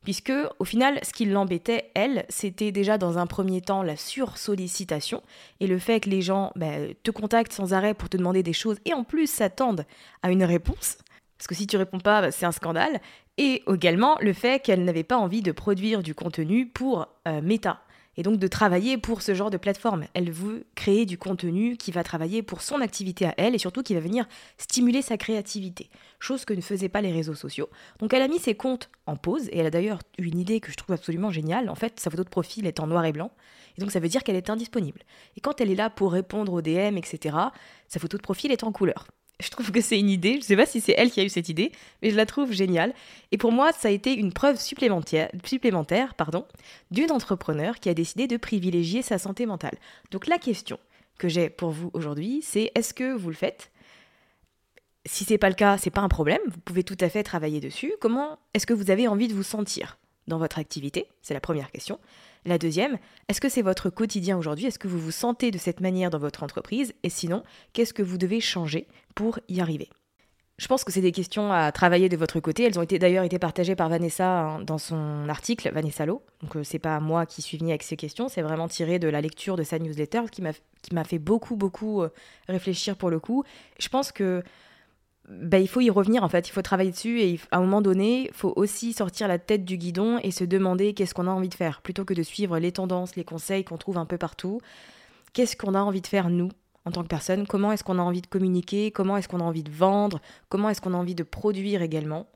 puisque 0.06 0.32
au 0.60 0.64
final, 0.64 1.00
ce 1.02 1.12
qui 1.12 1.24
l'embêtait, 1.24 1.90
elle, 1.94 2.26
c'était 2.28 2.70
déjà 2.70 2.96
dans 2.96 3.18
un 3.18 3.26
premier 3.26 3.60
temps 3.60 3.82
la 3.82 3.96
sursollicitation 3.96 5.20
et 5.58 5.66
le 5.66 5.80
fait 5.80 5.98
que 5.98 6.08
les 6.08 6.22
gens 6.22 6.52
bah, 6.54 6.76
te 7.02 7.10
contactent 7.10 7.52
sans 7.52 7.74
arrêt 7.74 7.92
pour 7.92 8.08
te 8.08 8.16
demander 8.16 8.44
des 8.44 8.52
choses 8.52 8.78
et 8.84 8.94
en 8.94 9.02
plus 9.02 9.28
s'attendent 9.28 9.84
à 10.22 10.30
une 10.30 10.44
réponse. 10.44 10.98
Parce 11.36 11.48
que 11.48 11.56
si 11.56 11.66
tu 11.66 11.76
réponds 11.76 11.98
pas, 11.98 12.20
bah, 12.20 12.30
c'est 12.30 12.46
un 12.46 12.52
scandale. 12.52 13.00
Et 13.36 13.64
également 13.68 14.16
le 14.20 14.32
fait 14.32 14.62
qu'elle 14.62 14.84
n'avait 14.84 15.02
pas 15.02 15.18
envie 15.18 15.42
de 15.42 15.50
produire 15.50 16.04
du 16.04 16.14
contenu 16.14 16.68
pour 16.68 17.08
euh, 17.26 17.42
Meta, 17.42 17.80
et 18.16 18.22
donc 18.22 18.38
de 18.38 18.46
travailler 18.46 18.98
pour 18.98 19.22
ce 19.22 19.34
genre 19.34 19.50
de 19.50 19.56
plateforme. 19.56 20.06
Elle 20.14 20.30
veut 20.30 20.66
créer 20.74 21.06
du 21.06 21.18
contenu 21.18 21.76
qui 21.76 21.90
va 21.92 22.02
travailler 22.02 22.42
pour 22.42 22.62
son 22.62 22.80
activité 22.80 23.26
à 23.26 23.34
elle 23.36 23.54
et 23.54 23.58
surtout 23.58 23.82
qui 23.82 23.94
va 23.94 24.00
venir 24.00 24.26
stimuler 24.58 25.02
sa 25.02 25.16
créativité, 25.16 25.90
chose 26.18 26.44
que 26.44 26.54
ne 26.54 26.60
faisaient 26.60 26.88
pas 26.88 27.00
les 27.00 27.12
réseaux 27.12 27.34
sociaux. 27.34 27.68
Donc 27.98 28.14
elle 28.14 28.22
a 28.22 28.28
mis 28.28 28.38
ses 28.38 28.54
comptes 28.54 28.90
en 29.06 29.16
pause 29.16 29.48
et 29.48 29.58
elle 29.58 29.66
a 29.66 29.70
d'ailleurs 29.70 30.00
eu 30.18 30.26
une 30.26 30.38
idée 30.38 30.60
que 30.60 30.70
je 30.70 30.76
trouve 30.76 30.94
absolument 30.94 31.30
géniale. 31.30 31.68
En 31.68 31.74
fait, 31.74 32.00
sa 32.00 32.10
photo 32.10 32.24
de 32.24 32.28
profil 32.28 32.66
est 32.66 32.80
en 32.80 32.86
noir 32.86 33.04
et 33.04 33.12
blanc 33.12 33.30
et 33.76 33.80
donc 33.80 33.90
ça 33.90 34.00
veut 34.00 34.08
dire 34.08 34.22
qu'elle 34.22 34.36
est 34.36 34.50
indisponible. 34.50 35.02
Et 35.36 35.40
quand 35.40 35.60
elle 35.60 35.70
est 35.70 35.76
là 35.76 35.90
pour 35.90 36.12
répondre 36.12 36.52
aux 36.52 36.62
DM, 36.62 36.96
etc., 36.96 37.36
sa 37.88 38.00
photo 38.00 38.16
de 38.16 38.22
profil 38.22 38.52
est 38.52 38.64
en 38.64 38.72
couleur. 38.72 39.06
Je 39.38 39.50
trouve 39.50 39.70
que 39.70 39.82
c'est 39.82 39.98
une 39.98 40.08
idée. 40.08 40.32
Je 40.32 40.38
ne 40.38 40.42
sais 40.42 40.56
pas 40.56 40.64
si 40.64 40.80
c'est 40.80 40.94
elle 40.96 41.10
qui 41.10 41.20
a 41.20 41.24
eu 41.24 41.28
cette 41.28 41.48
idée, 41.50 41.70
mais 42.02 42.10
je 42.10 42.16
la 42.16 42.24
trouve 42.24 42.52
géniale. 42.52 42.94
Et 43.32 43.38
pour 43.38 43.52
moi, 43.52 43.72
ça 43.72 43.88
a 43.88 43.90
été 43.90 44.14
une 44.14 44.32
preuve 44.32 44.58
supplémentaire, 44.58 46.14
pardon, 46.14 46.46
d'une 46.90 47.10
entrepreneur 47.12 47.78
qui 47.78 47.90
a 47.90 47.94
décidé 47.94 48.26
de 48.28 48.38
privilégier 48.38 49.02
sa 49.02 49.18
santé 49.18 49.44
mentale. 49.44 49.76
Donc 50.10 50.26
la 50.26 50.38
question 50.38 50.78
que 51.18 51.28
j'ai 51.28 51.50
pour 51.50 51.70
vous 51.70 51.90
aujourd'hui, 51.92 52.40
c'est 52.42 52.72
est-ce 52.74 52.94
que 52.94 53.14
vous 53.14 53.28
le 53.28 53.34
faites? 53.34 53.70
Si 55.04 55.24
c'est 55.24 55.38
pas 55.38 55.50
le 55.50 55.54
cas, 55.54 55.78
c'est 55.78 55.90
pas 55.90 56.00
un 56.00 56.08
problème. 56.08 56.40
Vous 56.46 56.60
pouvez 56.60 56.82
tout 56.82 56.96
à 57.00 57.08
fait 57.08 57.22
travailler 57.22 57.60
dessus. 57.60 57.92
Comment 58.00 58.38
est-ce 58.54 58.66
que 58.66 58.74
vous 58.74 58.90
avez 58.90 59.06
envie 59.06 59.28
de 59.28 59.34
vous 59.34 59.42
sentir? 59.42 59.98
Dans 60.26 60.38
votre 60.38 60.58
activité? 60.58 61.08
C'est 61.22 61.34
la 61.34 61.40
première 61.40 61.70
question. 61.70 61.98
La 62.44 62.58
deuxième, 62.58 62.98
est-ce 63.28 63.40
que 63.40 63.48
c'est 63.48 63.62
votre 63.62 63.90
quotidien 63.90 64.38
aujourd'hui? 64.38 64.66
Est-ce 64.66 64.78
que 64.78 64.88
vous 64.88 65.00
vous 65.00 65.10
sentez 65.10 65.50
de 65.50 65.58
cette 65.58 65.80
manière 65.80 66.10
dans 66.10 66.18
votre 66.18 66.42
entreprise? 66.42 66.94
Et 67.02 67.10
sinon, 67.10 67.42
qu'est-ce 67.72 67.92
que 67.92 68.02
vous 68.02 68.18
devez 68.18 68.40
changer 68.40 68.86
pour 69.14 69.40
y 69.48 69.60
arriver? 69.60 69.88
Je 70.58 70.68
pense 70.68 70.84
que 70.84 70.92
c'est 70.92 71.02
des 71.02 71.12
questions 71.12 71.52
à 71.52 71.70
travailler 71.70 72.08
de 72.08 72.16
votre 72.16 72.40
côté. 72.40 72.64
Elles 72.64 72.78
ont 72.78 72.84
d'ailleurs 72.84 73.24
été 73.24 73.38
partagées 73.38 73.76
par 73.76 73.90
Vanessa 73.90 74.26
hein, 74.26 74.60
dans 74.62 74.78
son 74.78 75.28
article, 75.28 75.70
Vanessa 75.70 76.06
Lowe. 76.06 76.22
Donc 76.40 76.56
euh, 76.56 76.64
c'est 76.64 76.78
pas 76.78 76.98
moi 76.98 77.26
qui 77.26 77.42
suis 77.42 77.58
venue 77.58 77.70
avec 77.70 77.82
ces 77.82 77.96
questions, 77.96 78.28
c'est 78.28 78.40
vraiment 78.40 78.66
tiré 78.66 78.98
de 78.98 79.08
la 79.08 79.20
lecture 79.20 79.56
de 79.56 79.64
sa 79.64 79.78
newsletter 79.78 80.22
qui 80.32 80.40
m'a 80.40 80.52
qui 80.80 80.94
m'a 80.94 81.04
fait 81.04 81.18
beaucoup 81.18 81.56
beaucoup 81.56 82.02
euh, 82.02 82.08
réfléchir 82.48 82.96
pour 82.96 83.10
le 83.10 83.20
coup. 83.20 83.44
Je 83.78 83.88
pense 83.88 84.12
que 84.12 84.42
bah, 85.28 85.58
il 85.58 85.68
faut 85.68 85.80
y 85.80 85.90
revenir 85.90 86.22
en 86.22 86.28
fait, 86.28 86.48
il 86.48 86.52
faut 86.52 86.62
travailler 86.62 86.90
dessus 86.90 87.20
et 87.20 87.40
à 87.50 87.58
un 87.58 87.60
moment 87.60 87.82
donné, 87.82 88.28
il 88.28 88.34
faut 88.34 88.52
aussi 88.56 88.92
sortir 88.92 89.28
la 89.28 89.38
tête 89.38 89.64
du 89.64 89.76
guidon 89.76 90.18
et 90.22 90.30
se 90.30 90.44
demander 90.44 90.94
qu'est-ce 90.94 91.14
qu'on 91.14 91.26
a 91.26 91.30
envie 91.30 91.48
de 91.48 91.54
faire 91.54 91.82
plutôt 91.82 92.04
que 92.04 92.14
de 92.14 92.22
suivre 92.22 92.58
les 92.58 92.72
tendances, 92.72 93.16
les 93.16 93.24
conseils 93.24 93.64
qu'on 93.64 93.76
trouve 93.76 93.98
un 93.98 94.06
peu 94.06 94.18
partout. 94.18 94.60
Qu'est-ce 95.32 95.56
qu'on 95.56 95.74
a 95.74 95.80
envie 95.80 96.00
de 96.00 96.06
faire 96.06 96.30
nous 96.30 96.50
en 96.84 96.92
tant 96.92 97.02
que 97.02 97.08
personne? 97.08 97.46
Comment 97.46 97.72
est-ce 97.72 97.82
qu'on 97.82 97.98
a 97.98 98.02
envie 98.02 98.22
de 98.22 98.26
communiquer? 98.26 98.92
Comment 98.92 99.16
est-ce 99.16 99.28
qu'on 99.28 99.40
a 99.40 99.44
envie 99.44 99.64
de 99.64 99.72
vendre? 99.72 100.20
Comment 100.48 100.70
est-ce 100.70 100.80
qu'on 100.80 100.94
a 100.94 100.96
envie 100.96 101.16
de 101.16 101.24
produire 101.24 101.82
également? 101.82 102.28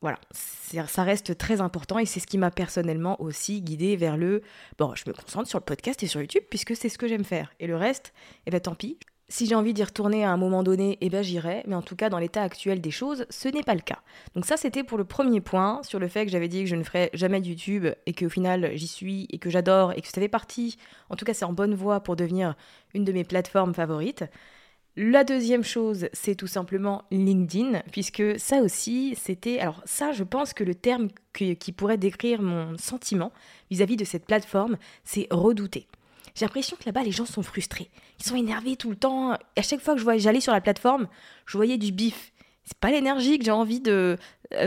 Voilà, 0.00 0.18
ça 0.32 1.02
reste 1.02 1.36
très 1.36 1.60
important 1.60 1.98
et 1.98 2.06
c'est 2.06 2.20
ce 2.20 2.26
qui 2.26 2.38
m'a 2.38 2.50
personnellement 2.50 3.20
aussi 3.20 3.60
guidé 3.60 3.96
vers 3.96 4.16
le 4.16 4.40
bon, 4.78 4.94
je 4.94 5.04
me 5.06 5.12
concentre 5.12 5.46
sur 5.46 5.58
le 5.58 5.64
podcast 5.64 6.02
et 6.02 6.06
sur 6.06 6.22
YouTube 6.22 6.42
puisque 6.48 6.74
c'est 6.74 6.88
ce 6.88 6.96
que 6.96 7.06
j'aime 7.06 7.24
faire. 7.24 7.52
Et 7.60 7.66
le 7.66 7.76
reste, 7.76 8.14
eh 8.46 8.50
ben 8.50 8.60
tant 8.60 8.74
pis, 8.74 8.96
si 9.30 9.46
j'ai 9.46 9.54
envie 9.54 9.72
d'y 9.72 9.82
retourner 9.82 10.24
à 10.24 10.30
un 10.30 10.36
moment 10.36 10.62
donné, 10.62 10.98
eh 11.00 11.08
ben 11.08 11.22
j'irai, 11.22 11.62
mais 11.66 11.76
en 11.76 11.82
tout 11.82 11.96
cas 11.96 12.10
dans 12.10 12.18
l'état 12.18 12.42
actuel 12.42 12.80
des 12.80 12.90
choses, 12.90 13.24
ce 13.30 13.48
n'est 13.48 13.62
pas 13.62 13.74
le 13.74 13.80
cas. 13.80 14.00
Donc 14.34 14.44
ça 14.44 14.56
c'était 14.58 14.84
pour 14.84 14.98
le 14.98 15.04
premier 15.04 15.40
point 15.40 15.80
sur 15.84 15.98
le 15.98 16.08
fait 16.08 16.26
que 16.26 16.32
j'avais 16.32 16.48
dit 16.48 16.64
que 16.64 16.68
je 16.68 16.76
ne 16.76 16.82
ferais 16.82 17.10
jamais 17.14 17.40
de 17.40 17.46
YouTube 17.46 17.86
et 18.04 18.12
qu'au 18.12 18.28
final 18.28 18.72
j'y 18.74 18.88
suis 18.88 19.26
et 19.30 19.38
que 19.38 19.48
j'adore 19.48 19.92
et 19.92 20.02
que 20.02 20.08
ça 20.08 20.20
fait 20.20 20.28
partie, 20.28 20.76
en 21.08 21.16
tout 21.16 21.24
cas 21.24 21.32
c'est 21.32 21.44
en 21.44 21.52
bonne 21.52 21.74
voie 21.74 22.00
pour 22.00 22.16
devenir 22.16 22.56
une 22.92 23.04
de 23.04 23.12
mes 23.12 23.24
plateformes 23.24 23.72
favorites. 23.72 24.24
La 24.96 25.22
deuxième 25.22 25.62
chose, 25.62 26.08
c'est 26.12 26.34
tout 26.34 26.48
simplement 26.48 27.04
LinkedIn, 27.12 27.80
puisque 27.92 28.38
ça 28.40 28.60
aussi, 28.60 29.14
c'était... 29.16 29.60
Alors 29.60 29.80
ça, 29.84 30.10
je 30.10 30.24
pense 30.24 30.52
que 30.52 30.64
le 30.64 30.74
terme 30.74 31.08
qui 31.32 31.72
pourrait 31.72 31.96
décrire 31.96 32.42
mon 32.42 32.76
sentiment 32.76 33.32
vis-à-vis 33.70 33.96
de 33.96 34.04
cette 34.04 34.26
plateforme, 34.26 34.76
c'est 35.04 35.28
redouter. 35.30 35.86
J'ai 36.34 36.44
l'impression 36.44 36.76
que 36.76 36.84
là-bas, 36.86 37.02
les 37.02 37.12
gens 37.12 37.26
sont 37.26 37.42
frustrés. 37.42 37.90
Ils 38.18 38.24
sont 38.24 38.36
énervés 38.36 38.76
tout 38.76 38.90
le 38.90 38.96
temps. 38.96 39.34
Et 39.56 39.60
à 39.60 39.62
chaque 39.62 39.80
fois 39.80 39.94
que 39.94 40.18
j'allais 40.18 40.40
sur 40.40 40.52
la 40.52 40.60
plateforme, 40.60 41.08
je 41.46 41.56
voyais 41.56 41.78
du 41.78 41.92
bif. 41.92 42.32
C'est 42.64 42.78
pas 42.78 42.90
l'énergie 42.90 43.38
que 43.38 43.44
j'ai 43.44 43.50
envie 43.50 43.80
de, 43.80 44.16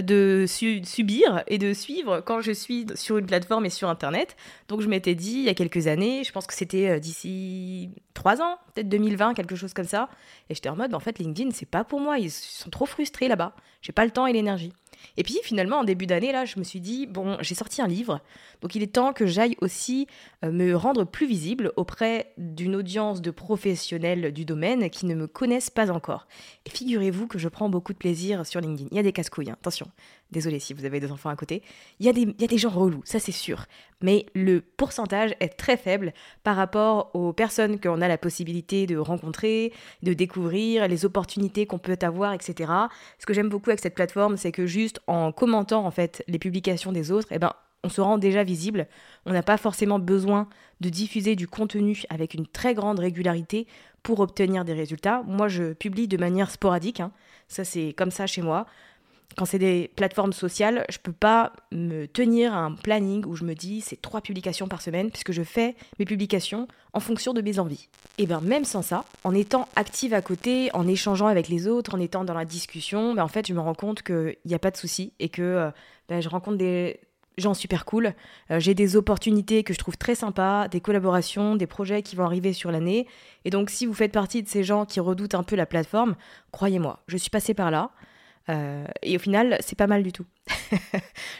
de 0.02 0.46
subir 0.48 1.44
et 1.48 1.58
de 1.58 1.74
suivre 1.74 2.22
quand 2.22 2.42
je 2.42 2.52
suis 2.52 2.86
sur 2.96 3.18
une 3.18 3.26
plateforme 3.26 3.66
et 3.66 3.70
sur 3.70 3.88
Internet. 3.88 4.36
Donc 4.68 4.82
je 4.82 4.88
m'étais 4.88 5.16
dit, 5.16 5.36
il 5.36 5.44
y 5.44 5.50
a 5.50 5.54
quelques 5.54 5.88
années, 5.88 6.24
je 6.24 6.32
pense 6.32 6.48
que 6.48 6.54
c'était 6.54 6.90
euh, 6.90 7.00
d'ici 7.00 7.92
trois 8.14 8.42
ans, 8.42 8.58
peut-être 8.74 8.90
2020, 8.90 9.36
quelque 9.36 9.56
chose 9.56 9.74
comme 9.74 9.86
ça. 9.86 10.10
Et 10.50 10.56
j'étais 10.56 10.70
en 10.70 10.76
mode, 10.76 10.94
en 10.94 11.00
fait, 11.00 11.20
LinkedIn, 11.20 11.52
c'est 11.52 11.66
pas 11.66 11.84
pour 11.84 12.00
moi. 12.00 12.20
Ils 12.20 12.32
sont 12.32 12.70
trop 12.70 12.86
frustrés 12.86 13.28
là-bas. 13.28 13.56
J'ai 13.82 13.94
pas 13.94 14.06
le 14.06 14.12
temps 14.12 14.28
et 14.28 14.34
l'énergie. 14.34 14.74
Et 15.18 15.24
puis 15.24 15.38
finalement, 15.44 15.80
en 15.80 15.84
début 15.84 16.06
d'année, 16.06 16.32
là, 16.32 16.46
je 16.46 16.60
me 16.60 16.64
suis 16.64 16.80
dit, 16.80 17.08
bon, 17.08 17.38
j'ai 17.42 17.56
sorti 17.56 17.82
un 17.82 17.88
livre, 17.88 18.22
donc 18.62 18.76
il 18.76 18.84
est 18.84 18.88
temps 18.88 19.14
que 19.14 19.26
j'aille 19.26 19.56
aussi 19.62 20.08
euh, 20.44 20.52
me 20.52 20.76
rendre 20.76 21.04
plus 21.04 21.28
visible 21.28 21.72
auprès 21.76 22.34
d'une 22.38 22.76
audience 22.76 23.22
de 23.22 23.32
professionnels 23.32 24.32
du 24.32 24.46
domaine 24.46 24.90
qui 24.90 25.06
ne 25.06 25.16
me 25.16 25.28
connaissent 25.28 25.70
pas 25.70 25.92
encore. 25.92 26.28
Et 26.66 26.70
figurez-vous 26.70 27.28
que 27.28 27.38
je 27.38 27.50
prends 27.50 27.70
beaucoup 27.70 27.94
de 27.94 27.98
plaisir 27.98 28.46
sur 28.46 28.62
LinkedIn. 28.62 28.90
Il 28.92 28.98
y 28.98 29.00
a 29.00 29.04
des 29.04 29.14
casse-couilles, 29.14 29.50
hein. 29.50 29.58
attention. 29.60 29.88
Désolé 30.34 30.60
si 30.60 30.74
vous 30.74 30.84
avez 30.84 31.00
des 31.00 31.12
enfants 31.12 31.30
à 31.30 31.36
côté. 31.36 31.62
Il 32.00 32.08
y, 32.08 32.10
a 32.10 32.48
des, 32.48 32.58
gens 32.58 32.72
relous, 32.72 33.04
ça 33.06 33.20
c'est 33.20 33.32
sûr. 33.32 33.68
Mais 34.02 34.26
le 34.34 34.62
pourcentage 34.62 35.36
est 35.40 35.50
très 35.50 35.78
faible 35.78 36.12
par 36.44 36.56
rapport 36.56 37.12
aux 37.14 37.34
personnes 37.34 37.80
qu'on 37.80 38.02
a 38.02 38.08
la 38.08 38.18
possibilité 38.18 38.88
de 38.88 38.98
rencontrer, 38.98 39.72
de 40.02 40.14
découvrir, 40.14 40.88
les 40.88 41.06
opportunités 41.06 41.68
qu'on 41.68 41.78
peut 41.78 42.00
avoir, 42.02 42.34
etc. 42.34 42.72
Ce 43.20 43.28
que 43.28 43.34
j'aime 43.34 43.50
beaucoup 43.50 43.70
avec 43.70 43.80
cette 43.80 43.94
plateforme, 43.94 44.36
c'est 44.36 44.52
que 44.52 44.66
juste 44.66 45.02
en 45.06 45.32
commentant 45.32 45.86
en 45.86 45.92
fait 45.92 46.24
les 46.28 46.40
publications 46.40 46.92
des 46.92 47.12
autres, 47.12 47.28
eh 47.30 47.38
ben, 47.38 47.54
on 47.84 47.90
se 47.90 48.02
rend 48.02 48.18
déjà 48.18 48.44
visible. 48.44 48.88
On 49.28 49.34
n'a 49.34 49.44
pas 49.44 49.58
forcément 49.58 50.00
besoin 50.00 50.48
de 50.82 50.90
diffuser 50.90 51.36
du 51.36 51.48
contenu 51.48 52.02
avec 52.10 52.34
une 52.34 52.48
très 52.48 52.74
grande 52.74 52.98
régularité 52.98 53.68
pour 54.02 54.20
obtenir 54.20 54.66
des 54.66 54.74
résultats. 54.74 55.22
Moi, 55.28 55.48
je 55.48 55.74
publie 55.74 56.08
de 56.08 56.18
manière 56.18 56.50
sporadique. 56.50 57.02
Hein. 57.02 57.12
Ça, 57.48 57.64
c'est 57.64 57.94
comme 57.94 58.12
ça 58.12 58.26
chez 58.26 58.42
moi 58.42 58.66
quand 59.36 59.46
c'est 59.46 59.60
des 59.60 59.90
plateformes 59.96 60.34
sociales, 60.34 60.86
je 60.90 60.98
peux 61.00 61.12
pas 61.12 61.54
me 61.72 62.06
tenir 62.06 62.54
un 62.54 62.74
planning 62.74 63.26
où 63.26 63.36
je 63.36 63.44
me 63.44 63.56
dis 63.56 63.82
c'est 63.82 64.02
trois 64.02 64.22
publications 64.22 64.68
par 64.68 64.82
semaine 64.82 65.10
puisque 65.10 65.32
je 65.32 65.44
fais 65.44 65.76
mes 66.00 66.06
publications 66.06 66.68
en 66.94 67.00
fonction 67.00 67.34
de 67.34 67.42
mes 67.42 67.60
envies. 67.60 67.90
Et 68.18 68.28
bien 68.28 68.42
même 68.42 68.66
sans 68.66 68.82
ça, 68.82 69.06
en 69.24 69.34
étant 69.34 69.68
active 69.76 70.14
à 70.14 70.22
côté, 70.22 70.70
en 70.74 70.88
échangeant 70.88 71.28
avec 71.28 71.48
les 71.48 71.68
autres, 71.68 71.96
en 71.96 72.00
étant 72.00 72.24
dans 72.24 72.34
la 72.34 72.46
discussion, 72.46 73.14
ben 73.14 73.24
en 73.24 73.28
fait 73.28 73.48
je 73.48 73.54
me 73.54 73.60
rends 73.60 73.74
compte 73.74 74.04
qu'il 74.04 74.38
n'y 74.46 74.54
a 74.54 74.60
pas 74.60 74.72
de 74.72 74.78
souci 74.78 75.14
et 75.20 75.30
que 75.30 75.42
euh, 75.42 75.72
ben, 76.10 76.22
je 76.22 76.30
rencontre 76.30 76.58
des 76.58 77.00
gens 77.38 77.56
super 77.56 77.86
cool. 77.86 78.14
Euh, 78.52 78.60
j'ai 78.60 78.76
des 78.76 78.96
opportunités 78.96 79.64
que 79.64 79.74
je 79.74 79.80
trouve 79.80 79.98
très 79.98 80.14
sympas, 80.14 80.68
des 80.68 80.82
collaborations, 80.82 81.56
des 81.56 81.66
projets 81.66 82.04
qui 82.04 82.16
vont 82.16 82.26
arriver 82.26 82.54
sur 82.54 82.72
l'année. 82.72 83.08
Et 83.46 83.50
donc 83.50 83.72
si 83.72 83.88
vous 83.88 83.94
faites 83.94 84.12
partie 84.12 84.44
de 84.44 84.48
ces 84.48 84.64
gens 84.64 84.86
qui 84.86 85.00
redoutent 85.00 85.36
un 85.36 85.44
peu 85.44 85.56
la 85.56 85.66
plateforme, 85.66 86.16
croyez-moi, 86.52 87.00
je 87.08 87.18
suis 87.18 87.32
passée 87.32 87.56
par 87.56 87.72
là. 87.72 87.90
Euh, 88.50 88.86
et 89.02 89.16
au 89.16 89.20
final, 89.20 89.58
c'est 89.62 89.78
pas 89.78 89.88
mal 89.88 90.04
du 90.04 90.12
tout. 90.12 90.26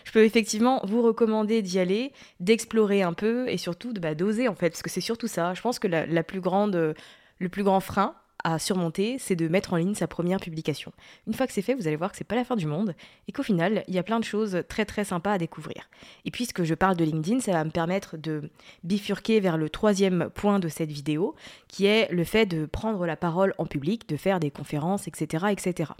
je 0.06 0.12
peux 0.12 0.24
effectivement 0.24 0.82
vous 0.86 1.02
recommander 1.02 1.62
d'y 1.62 1.80
aller, 1.80 2.14
d'explorer 2.40 3.02
un 3.02 3.14
peu 3.14 3.48
et 3.50 3.58
surtout 3.58 3.94
de 3.94 4.00
bah, 4.00 4.16
d'oser 4.16 4.48
en 4.48 4.56
fait, 4.56 4.70
parce 4.70 4.82
que 4.82 4.90
c'est 4.90 5.02
surtout 5.02 5.28
ça. 5.28 5.54
Je 5.54 5.62
pense 5.62 5.80
que 5.80 5.88
la, 5.88 6.24
plus 6.24 6.42
grande, 6.42 6.96
le 7.40 7.50
plus 7.50 7.64
grand 7.64 7.80
frein 7.80 8.16
à 8.44 8.60
surmonter, 8.60 9.18
c'est 9.20 9.36
de 9.36 9.48
mettre 9.48 9.74
en 9.74 9.78
ligne 9.78 9.96
sa 9.96 10.08
première 10.08 10.40
publication. 10.40 10.92
Une 11.28 11.34
fois 11.34 11.48
que 11.48 11.54
c'est 11.54 11.62
fait, 11.62 11.76
vous 11.76 11.88
allez 11.88 11.96
voir 11.96 12.12
que 12.12 12.18
c'est 12.18 12.24
pas 12.24 12.36
la 12.36 12.44
fin 12.44 12.56
du 12.56 12.68
monde 12.68 12.94
et 13.28 13.32
qu'au 13.32 13.44
final, 13.44 13.84
il 13.88 13.94
y 13.94 14.00
a 14.00 14.04
plein 14.04 14.20
de 14.20 14.26
choses 14.26 14.64
très 14.68 14.86
très 14.86 15.06
sympas 15.06 15.34
à 15.34 15.38
découvrir. 15.38 15.90
Et 16.26 16.32
puisque 16.32 16.64
je 16.64 16.74
parle 16.74 16.98
de 16.98 17.06
LinkedIn, 17.06 17.40
ça 17.40 17.54
va 17.54 17.64
me 17.64 17.70
permettre 17.70 18.18
de 18.18 18.52
bifurquer 18.84 19.40
vers 19.40 19.58
le 19.58 19.70
troisième 19.70 20.30
point 20.30 20.60
de 20.60 20.68
cette 20.68 20.92
vidéo, 20.92 21.36
qui 21.70 21.86
est 21.86 22.12
le 22.12 22.24
fait 22.26 22.46
de 22.46 22.66
prendre 22.66 23.06
la 23.06 23.16
parole 23.16 23.54
en 23.58 23.66
public, 23.66 24.10
de 24.10 24.18
faire 24.18 24.40
des 24.42 24.52
conférences, 24.52 25.08
etc., 25.08 25.46
etc. 25.52 25.92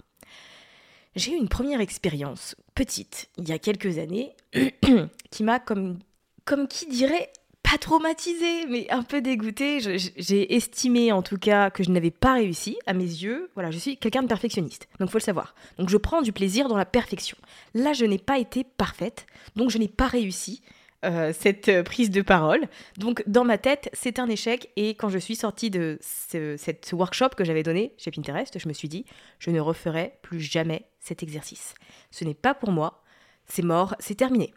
J'ai 1.16 1.32
eu 1.32 1.36
une 1.36 1.48
première 1.48 1.80
expérience, 1.80 2.56
petite, 2.74 3.28
il 3.38 3.48
y 3.48 3.52
a 3.52 3.58
quelques 3.58 3.98
années, 3.98 4.34
qui 5.30 5.44
m'a 5.44 5.60
comme, 5.60 5.98
comme 6.44 6.66
qui 6.66 6.86
dirait 6.86 7.30
pas 7.62 7.78
traumatisée, 7.78 8.66
mais 8.68 8.90
un 8.90 9.02
peu 9.02 9.20
dégoûtée. 9.20 9.78
J'ai 9.80 10.54
estimé 10.54 11.12
en 11.12 11.22
tout 11.22 11.38
cas 11.38 11.70
que 11.70 11.82
je 11.82 11.90
n'avais 11.90 12.10
pas 12.10 12.34
réussi 12.34 12.76
à 12.86 12.92
mes 12.92 13.04
yeux. 13.04 13.50
Voilà, 13.54 13.70
je 13.70 13.78
suis 13.78 13.96
quelqu'un 13.96 14.22
de 14.22 14.28
perfectionniste, 14.28 14.88
donc 15.00 15.10
faut 15.10 15.18
le 15.18 15.22
savoir. 15.22 15.54
Donc 15.78 15.88
je 15.88 15.96
prends 15.96 16.20
du 16.20 16.32
plaisir 16.32 16.68
dans 16.68 16.76
la 16.76 16.84
perfection. 16.84 17.36
Là, 17.74 17.92
je 17.92 18.04
n'ai 18.04 18.18
pas 18.18 18.38
été 18.38 18.64
parfaite, 18.64 19.26
donc 19.56 19.70
je 19.70 19.78
n'ai 19.78 19.88
pas 19.88 20.06
réussi. 20.06 20.62
Euh, 21.04 21.32
cette 21.38 21.68
euh, 21.68 21.82
prise 21.82 22.10
de 22.10 22.22
parole. 22.22 22.66
Donc 22.96 23.22
dans 23.26 23.44
ma 23.44 23.58
tête, 23.58 23.90
c'est 23.92 24.18
un 24.18 24.28
échec 24.28 24.70
et 24.76 24.94
quand 24.94 25.10
je 25.10 25.18
suis 25.18 25.36
sortie 25.36 25.68
de 25.68 25.98
ce, 26.00 26.94
workshop 26.94 27.30
que 27.36 27.44
j'avais 27.44 27.62
donné 27.62 27.92
chez 27.98 28.10
Pinterest, 28.10 28.58
je 28.58 28.68
me 28.68 28.72
suis 28.72 28.88
dit, 28.88 29.04
je 29.38 29.50
ne 29.50 29.60
referai 29.60 30.14
plus 30.22 30.40
jamais 30.40 30.86
cet 31.00 31.22
exercice. 31.22 31.74
Ce 32.10 32.24
n'est 32.24 32.34
pas 32.34 32.54
pour 32.54 32.70
moi, 32.70 33.02
c'est 33.46 33.62
mort, 33.62 33.94
c'est 33.98 34.14
terminé. 34.14 34.54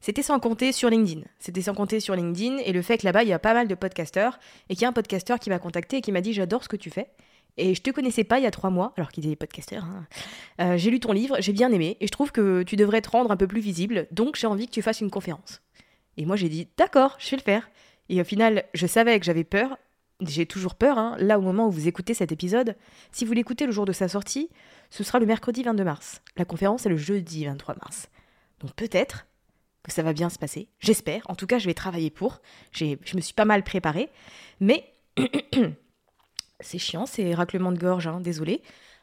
C'était 0.00 0.22
sans 0.22 0.40
compter 0.40 0.72
sur 0.72 0.90
LinkedIn. 0.90 1.22
C'était 1.38 1.62
sans 1.62 1.74
compter 1.74 2.00
sur 2.00 2.16
LinkedIn 2.16 2.58
et 2.58 2.72
le 2.72 2.82
fait 2.82 2.98
que 2.98 3.04
là-bas, 3.04 3.22
il 3.22 3.28
y 3.28 3.32
a 3.32 3.38
pas 3.38 3.54
mal 3.54 3.68
de 3.68 3.74
podcasteurs 3.76 4.40
et 4.68 4.74
qu'il 4.74 4.82
y 4.82 4.86
a 4.86 4.88
un 4.88 4.92
podcasteur 4.92 5.38
qui 5.38 5.50
m'a 5.50 5.60
contacté 5.60 5.98
et 5.98 6.00
qui 6.00 6.10
m'a 6.10 6.20
dit 6.20 6.32
J'adore 6.32 6.64
ce 6.64 6.68
que 6.68 6.76
tu 6.76 6.90
fais. 6.90 7.10
Et 7.56 7.74
je 7.74 7.82
te 7.82 7.90
connaissais 7.90 8.24
pas 8.24 8.38
il 8.38 8.44
y 8.44 8.46
a 8.46 8.50
trois 8.50 8.70
mois, 8.70 8.92
alors 8.96 9.10
qu'il 9.10 9.28
est 9.28 9.36
podcasteur. 9.36 9.84
Hein. 9.84 10.06
Euh, 10.60 10.76
j'ai 10.76 10.90
lu 10.90 11.00
ton 11.00 11.12
livre, 11.12 11.36
j'ai 11.40 11.52
bien 11.52 11.70
aimé, 11.72 11.96
et 12.00 12.06
je 12.06 12.12
trouve 12.12 12.32
que 12.32 12.62
tu 12.62 12.76
devrais 12.76 13.02
te 13.02 13.10
rendre 13.10 13.30
un 13.30 13.36
peu 13.36 13.46
plus 13.46 13.60
visible, 13.60 14.06
donc 14.10 14.36
j'ai 14.36 14.46
envie 14.46 14.66
que 14.66 14.72
tu 14.72 14.82
fasses 14.82 15.00
une 15.00 15.10
conférence. 15.10 15.62
Et 16.16 16.26
moi 16.26 16.36
j'ai 16.36 16.48
dit, 16.48 16.68
d'accord, 16.76 17.16
je 17.18 17.30
vais 17.30 17.36
le 17.36 17.42
faire. 17.42 17.70
Et 18.08 18.20
au 18.20 18.24
final, 18.24 18.64
je 18.74 18.86
savais 18.86 19.18
que 19.18 19.26
j'avais 19.26 19.44
peur, 19.44 19.78
j'ai 20.20 20.46
toujours 20.46 20.74
peur, 20.74 20.98
hein. 20.98 21.16
là 21.18 21.38
au 21.38 21.42
moment 21.42 21.68
où 21.68 21.70
vous 21.70 21.88
écoutez 21.88 22.14
cet 22.14 22.32
épisode, 22.32 22.76
si 23.12 23.24
vous 23.24 23.32
l'écoutez 23.32 23.66
le 23.66 23.72
jour 23.72 23.84
de 23.84 23.92
sa 23.92 24.08
sortie, 24.08 24.50
ce 24.90 25.04
sera 25.04 25.18
le 25.18 25.26
mercredi 25.26 25.62
22 25.62 25.84
mars. 25.84 26.22
La 26.36 26.44
conférence 26.44 26.86
est 26.86 26.90
le 26.90 26.96
jeudi 26.96 27.44
23 27.46 27.76
mars. 27.76 28.08
Donc 28.60 28.74
peut-être 28.74 29.26
que 29.82 29.92
ça 29.92 30.02
va 30.02 30.12
bien 30.12 30.28
se 30.28 30.38
passer, 30.38 30.68
j'espère, 30.78 31.22
en 31.28 31.34
tout 31.34 31.46
cas 31.46 31.58
je 31.58 31.66
vais 31.66 31.74
travailler 31.74 32.10
pour, 32.10 32.42
je 32.72 32.96
me 33.14 33.20
suis 33.20 33.32
pas 33.32 33.46
mal 33.46 33.64
préparée, 33.64 34.10
mais 34.60 34.92
C'est 36.60 36.78
chiant, 36.78 37.06
c'est 37.06 37.34
raclement 37.34 37.72
de 37.72 37.78
gorge, 37.78 38.06
hein, 38.06 38.20
désolé. 38.20 38.62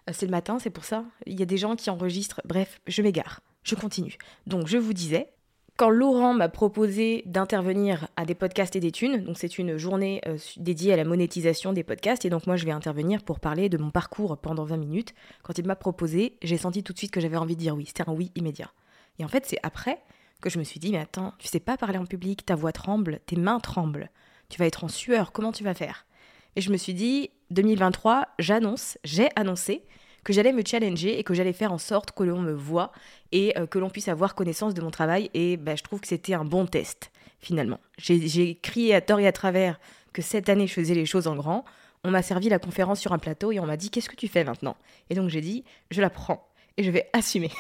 Euh, 0.10 0.14
c'est 0.14 0.26
le 0.26 0.32
matin, 0.32 0.60
c'est 0.60 0.70
pour 0.70 0.86
ça. 0.86 1.06
Il 1.26 1.40
y 1.40 1.44
a 1.44 1.46
des 1.46 1.58
gens 1.58 1.76
qui 1.76 1.90
enregistrent. 1.90 2.42
Bref, 2.46 2.80
je 2.88 3.02
m'égare. 3.02 3.42
Je 3.64 3.76
continue. 3.76 4.18
Donc, 4.46 4.68
je 4.68 4.78
vous 4.78 4.94
disais, 4.94 5.30
quand 5.78 5.92
Laurent 5.92 6.34
m'a 6.34 6.50
proposé 6.50 7.22
d'intervenir 7.28 8.08
à 8.16 8.26
des 8.26 8.34
podcasts 8.34 8.76
et 8.76 8.80
des 8.80 8.92
thunes, 8.92 9.24
donc 9.24 9.38
c'est 9.38 9.60
une 9.60 9.78
journée 9.78 10.22
euh, 10.26 10.38
dédiée 10.58 10.92
à 10.92 10.98
la 10.98 11.04
monétisation 11.04 11.72
des 11.72 11.84
podcasts, 11.84 12.26
et 12.26 12.32
donc 12.32 12.48
moi 12.48 12.56
je 12.56 12.66
vais 12.66 12.72
intervenir 12.72 13.22
pour 13.22 13.40
parler 13.40 13.70
de 13.70 13.78
mon 13.78 13.92
parcours 13.92 14.38
pendant 14.38 14.64
20 14.64 14.78
minutes. 14.78 15.14
Quand 15.44 15.56
il 15.56 15.68
m'a 15.68 15.76
proposé, 15.76 16.40
j'ai 16.42 16.58
senti 16.58 16.82
tout 16.82 16.94
de 16.94 16.98
suite 16.98 17.12
que 17.12 17.22
j'avais 17.22 17.38
envie 17.38 17.56
de 17.56 17.60
dire 17.60 17.76
oui. 17.76 17.86
C'était 17.86 18.10
un 18.10 18.14
oui 18.14 18.32
immédiat. 18.36 18.72
Et 19.20 19.26
en 19.26 19.28
fait, 19.28 19.46
c'est 19.46 19.60
après 19.62 20.00
que 20.42 20.50
je 20.50 20.58
me 20.58 20.64
suis 20.64 20.80
dit, 20.80 20.92
mais 20.92 20.98
attends, 20.98 21.34
tu 21.38 21.48
sais 21.48 21.60
pas 21.60 21.78
parler 21.78 22.00
en 22.00 22.06
public, 22.06 22.44
ta 22.44 22.56
voix 22.56 22.72
tremble, 22.72 23.20
tes 23.28 23.36
mains 23.36 23.60
tremblent, 23.60 24.10
tu 24.50 24.58
vas 24.58 24.66
être 24.66 24.84
en 24.84 24.88
sueur, 24.88 25.32
comment 25.32 25.52
tu 25.52 25.64
vas 25.64 25.76
faire? 25.76 26.08
Et 26.56 26.62
je 26.62 26.72
me 26.72 26.78
suis 26.78 26.96
dit, 26.96 27.30
2023, 27.52 28.28
j'annonce, 28.40 28.98
j'ai 29.04 29.30
annoncé 29.36 29.84
que 30.24 30.34
j'allais 30.34 30.52
me 30.52 30.62
challenger 30.66 31.18
et 31.18 31.24
que 31.24 31.34
j'allais 31.34 31.54
faire 31.54 31.72
en 31.72 31.78
sorte 31.78 32.12
que 32.12 32.24
l'on 32.24 32.42
me 32.42 32.52
voit 32.52 32.92
et 33.32 33.58
euh, 33.58 33.66
que 33.66 33.80
l'on 33.80 33.90
puisse 33.90 34.10
avoir 34.10 34.36
connaissance 34.36 34.74
de 34.74 34.82
mon 34.82 34.92
travail. 34.92 35.30
Et 35.34 35.56
bah, 35.56 35.76
je 35.76 35.84
trouve 35.84 36.02
que 36.02 36.08
c'était 36.08 36.34
un 36.34 36.44
bon 36.44 36.66
test, 36.66 37.12
finalement. 37.40 37.80
J'ai 37.98 38.56
crié 38.56 38.94
à 38.94 39.00
tort 39.00 39.22
et 39.22 39.28
à 39.28 39.32
travers 39.32 39.80
que 40.12 40.22
cette 40.22 40.50
année, 40.50 40.68
je 40.68 40.74
faisais 40.74 40.96
les 40.96 41.06
choses 41.06 41.28
en 41.28 41.36
grand. 41.36 41.64
On 42.04 42.12
m'a 42.12 42.22
servi 42.22 42.50
la 42.50 42.60
conférence 42.60 43.00
sur 43.00 43.14
un 43.14 43.20
plateau 43.20 43.54
et 43.54 43.60
on 43.60 43.66
m'a 43.66 43.78
dit 43.78 43.90
Qu'est-ce 43.90 44.10
que 44.10 44.16
tu 44.16 44.28
fais 44.28 44.44
maintenant? 44.44 44.76
Et 45.10 45.16
donc 45.16 45.30
j'ai 45.30 45.42
dit 45.42 45.64
Je 45.92 46.02
la 46.02 46.10
prends 46.10 46.46
et 46.76 46.84
je 46.84 46.92
vais 46.92 47.10
assumer. 47.14 47.52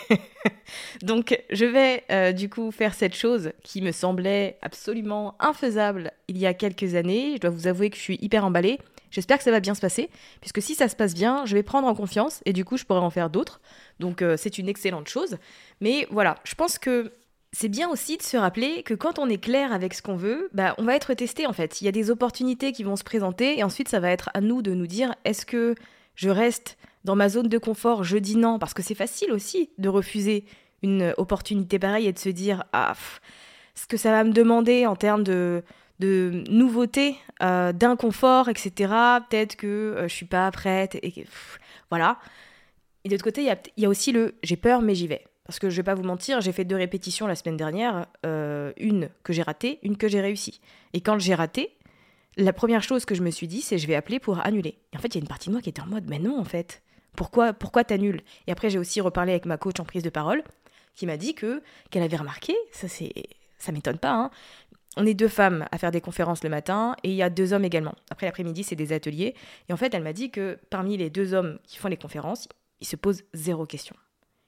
donc 1.01 1.41
je 1.50 1.65
vais 1.65 2.03
euh, 2.12 2.32
du 2.34 2.50
coup 2.50 2.72
faire 2.72 2.94
cette 2.94 3.15
chose 3.15 3.51
qui 3.63 3.82
me 3.82 3.91
semblait 3.91 4.58
absolument 4.62 5.36
infaisable 5.39 6.12
il 6.27 6.38
y 6.38 6.46
a 6.46 6.53
quelques 6.53 6.96
années. 6.96 7.34
Je 7.36 7.41
dois 7.41 7.50
vous 7.50 7.67
avouer 7.67 7.89
que 7.89 7.96
je 7.98 8.01
suis 8.01 8.20
hyper 8.22 8.44
emballée. 8.44 8.79
J'espère 9.12 9.38
que 9.38 9.44
ça 9.44 9.52
va 9.52 9.60
bien 9.60 9.76
se 9.76 9.82
passer, 9.82 10.10
puisque 10.42 10.62
si 10.62 10.76
ça 10.76 10.90
se 10.90 10.96
passe 10.96 11.14
bien, 11.14 11.46
je 11.46 11.56
vais 11.56 11.64
prendre 11.64 11.88
en 11.88 11.96
confiance 11.96 12.42
et 12.46 12.54
du 12.54 12.66
coup, 12.66 12.78
je 12.78 12.86
pourrai 12.86 13.00
en 13.00 13.10
faire 13.10 13.30
d'autres. 13.30 13.62
Donc, 14.00 14.22
euh, 14.22 14.36
c'est 14.38 14.58
une 14.58 14.68
excellente 14.70 15.08
chose. 15.08 15.38
Mais 15.82 16.08
voilà, 16.12 16.36
je 16.44 16.56
pense 16.56 16.78
que 16.78 17.14
c'est 17.54 17.70
bien 17.70 17.90
aussi 17.90 18.18
de 18.18 18.22
se 18.22 18.38
rappeler 18.38 18.84
que 18.84 18.94
quand 18.94 19.20
on 19.20 19.30
est 19.30 19.42
clair 19.42 19.72
avec 19.72 19.94
ce 19.94 20.02
qu'on 20.02 20.16
veut, 20.16 20.50
bah, 20.54 20.76
on 20.78 20.84
va 20.84 20.96
être 20.96 21.14
testé 21.14 21.48
en 21.48 21.54
fait. 21.54 21.82
Il 21.82 21.86
y 21.86 21.88
a 21.88 21.92
des 21.92 22.12
opportunités 22.12 22.72
qui 22.72 22.84
vont 22.84 22.96
se 22.96 23.04
présenter 23.04 23.58
et 23.58 23.64
ensuite, 23.64 23.90
ça 23.90 24.00
va 24.00 24.12
être 24.12 24.30
à 24.34 24.42
nous 24.42 24.62
de 24.62 24.74
nous 24.74 24.88
dire 24.88 25.16
est-ce 25.24 25.46
que 25.46 25.76
je 26.16 26.30
reste 26.30 26.78
dans 27.04 27.16
ma 27.16 27.30
zone 27.30 27.48
de 27.48 27.58
confort, 27.58 28.04
je 28.04 28.18
dis 28.18 28.36
non, 28.36 28.60
parce 28.60 28.74
que 28.74 28.84
c'est 28.84 28.96
facile 28.96 29.32
aussi 29.32 29.70
de 29.78 29.88
refuser 29.88 30.44
une 30.84 31.14
opportunité 31.18 31.80
pareille 31.80 32.08
et 32.08 32.14
de 32.14 32.20
se 32.20 32.30
dire 32.30 32.66
ah, 32.74 32.94
ce 33.76 33.88
que 33.88 33.98
ça 33.98 34.12
va 34.12 34.24
me 34.24 34.34
demander 34.34 34.86
en 34.86 34.96
termes 34.96 35.24
de 35.24 35.64
de 36.00 36.44
nouveautés, 36.50 37.18
euh, 37.42 37.72
d'inconfort, 37.74 38.50
etc. 38.50 38.72
Peut-être 39.30 39.56
que 39.56 39.68
euh, 39.68 40.08
je 40.08 40.13
suis 40.13 40.25
pas 40.25 40.50
prête, 40.51 40.96
et 40.96 41.25
voilà. 41.89 42.20
Et 43.04 43.10
de 43.10 43.13
l'autre 43.13 43.24
côté, 43.24 43.42
il 43.42 43.82
y 43.82 43.86
a, 43.86 43.89
aussi 43.89 44.12
le 44.12 44.36
j'ai 44.44 44.58
peur, 44.58 44.82
mais 44.82 44.96
j'y 44.96 45.08
vais. 45.08 45.24
Parce 45.46 45.60
que 45.60 45.70
je 45.70 45.77
vais 45.77 45.84
pas 45.84 45.96
vous 45.96 46.04
mentir, 46.04 46.42
j'ai 46.42 46.51
fait 46.51 46.66
deux 46.66 46.75
répétitions 46.75 47.25
la 47.25 47.36
semaine 47.36 47.56
dernière, 47.56 48.08
euh, 48.25 48.74
une 48.77 49.10
que 49.24 49.32
j'ai 49.32 49.44
ratée, 49.44 49.80
une 49.82 49.96
que 49.96 50.10
j'ai 50.10 50.20
réussi. 50.20 50.60
Et 50.92 51.00
quand 51.00 51.18
j'ai 51.20 51.36
raté, 51.36 51.77
la 52.36 52.51
première 52.51 52.84
chose 52.84 53.06
que 53.06 53.16
je 53.16 53.24
me 53.24 53.32
suis 53.32 53.48
dit, 53.48 53.62
c'est 53.62 53.77
je 53.77 53.88
vais 53.88 53.96
appeler 53.96 54.20
pour 54.20 54.46
annuler. 54.46 54.77
Et 54.92 54.98
en 54.98 55.00
fait, 55.00 55.08
il 55.08 55.16
y 55.16 55.18
a 55.20 55.22
une 55.22 55.27
partie 55.27 55.48
de 55.48 55.54
moi 55.54 55.62
qui 55.62 55.70
était 55.70 55.82
en 55.82 55.88
mode, 55.88 56.04
mais 56.10 56.20
non, 56.20 56.38
en 56.38 56.44
fait, 56.44 56.82
pourquoi, 57.16 57.54
pourquoi 57.54 57.86
t'annules? 57.86 58.22
Et 58.46 58.51
après, 58.51 58.70
j'ai 58.70 58.77
aussi 58.77 59.00
reparlé 59.00 59.32
avec 59.32 59.46
ma 59.46 59.58
coach 59.58 59.80
en 59.80 59.86
prise 59.86 60.04
de 60.04 60.10
parole, 60.10 60.44
qui 60.96 61.06
m'a 61.06 61.16
dit 61.16 61.34
que 61.34 61.63
qu'elle 61.89 62.04
avait 62.04 62.18
remarqué, 62.18 62.54
ça 62.74 62.89
c'est, 62.89 63.13
ça 63.58 63.72
m'étonne 63.72 64.00
pas, 64.00 64.12
hein, 64.12 64.32
on 64.98 65.06
est 65.06 65.13
deux 65.13 65.27
femmes 65.27 65.66
à 65.72 65.77
faire 65.77 65.92
des 65.92 66.01
conférences 66.01 66.44
le 66.44 66.50
matin 66.50 66.96
et 67.04 67.10
il 67.10 67.16
y 67.16 67.24
a 67.24 67.30
deux 67.30 67.54
hommes 67.54 67.66
également. 67.66 67.96
Après 68.10 68.25
l'après-midi, 68.25 68.63
c'est 68.63 68.75
des 68.75 68.94
ateliers. 68.94 69.36
Et 69.70 69.74
en 69.74 69.77
fait, 69.77 69.94
elle 69.94 70.04
m'a 70.04 70.13
dit 70.13 70.32
que 70.32 70.58
parmi 70.70 70.98
les 70.98 71.10
deux 71.10 71.34
hommes 71.34 71.60
qui 71.63 71.77
font 71.77 71.88
les 71.88 71.98
conférences, 71.98 72.50
ils 72.82 72.88
se 72.88 72.96
posent 72.96 73.24
zéro 73.34 73.66
question. 73.66 73.96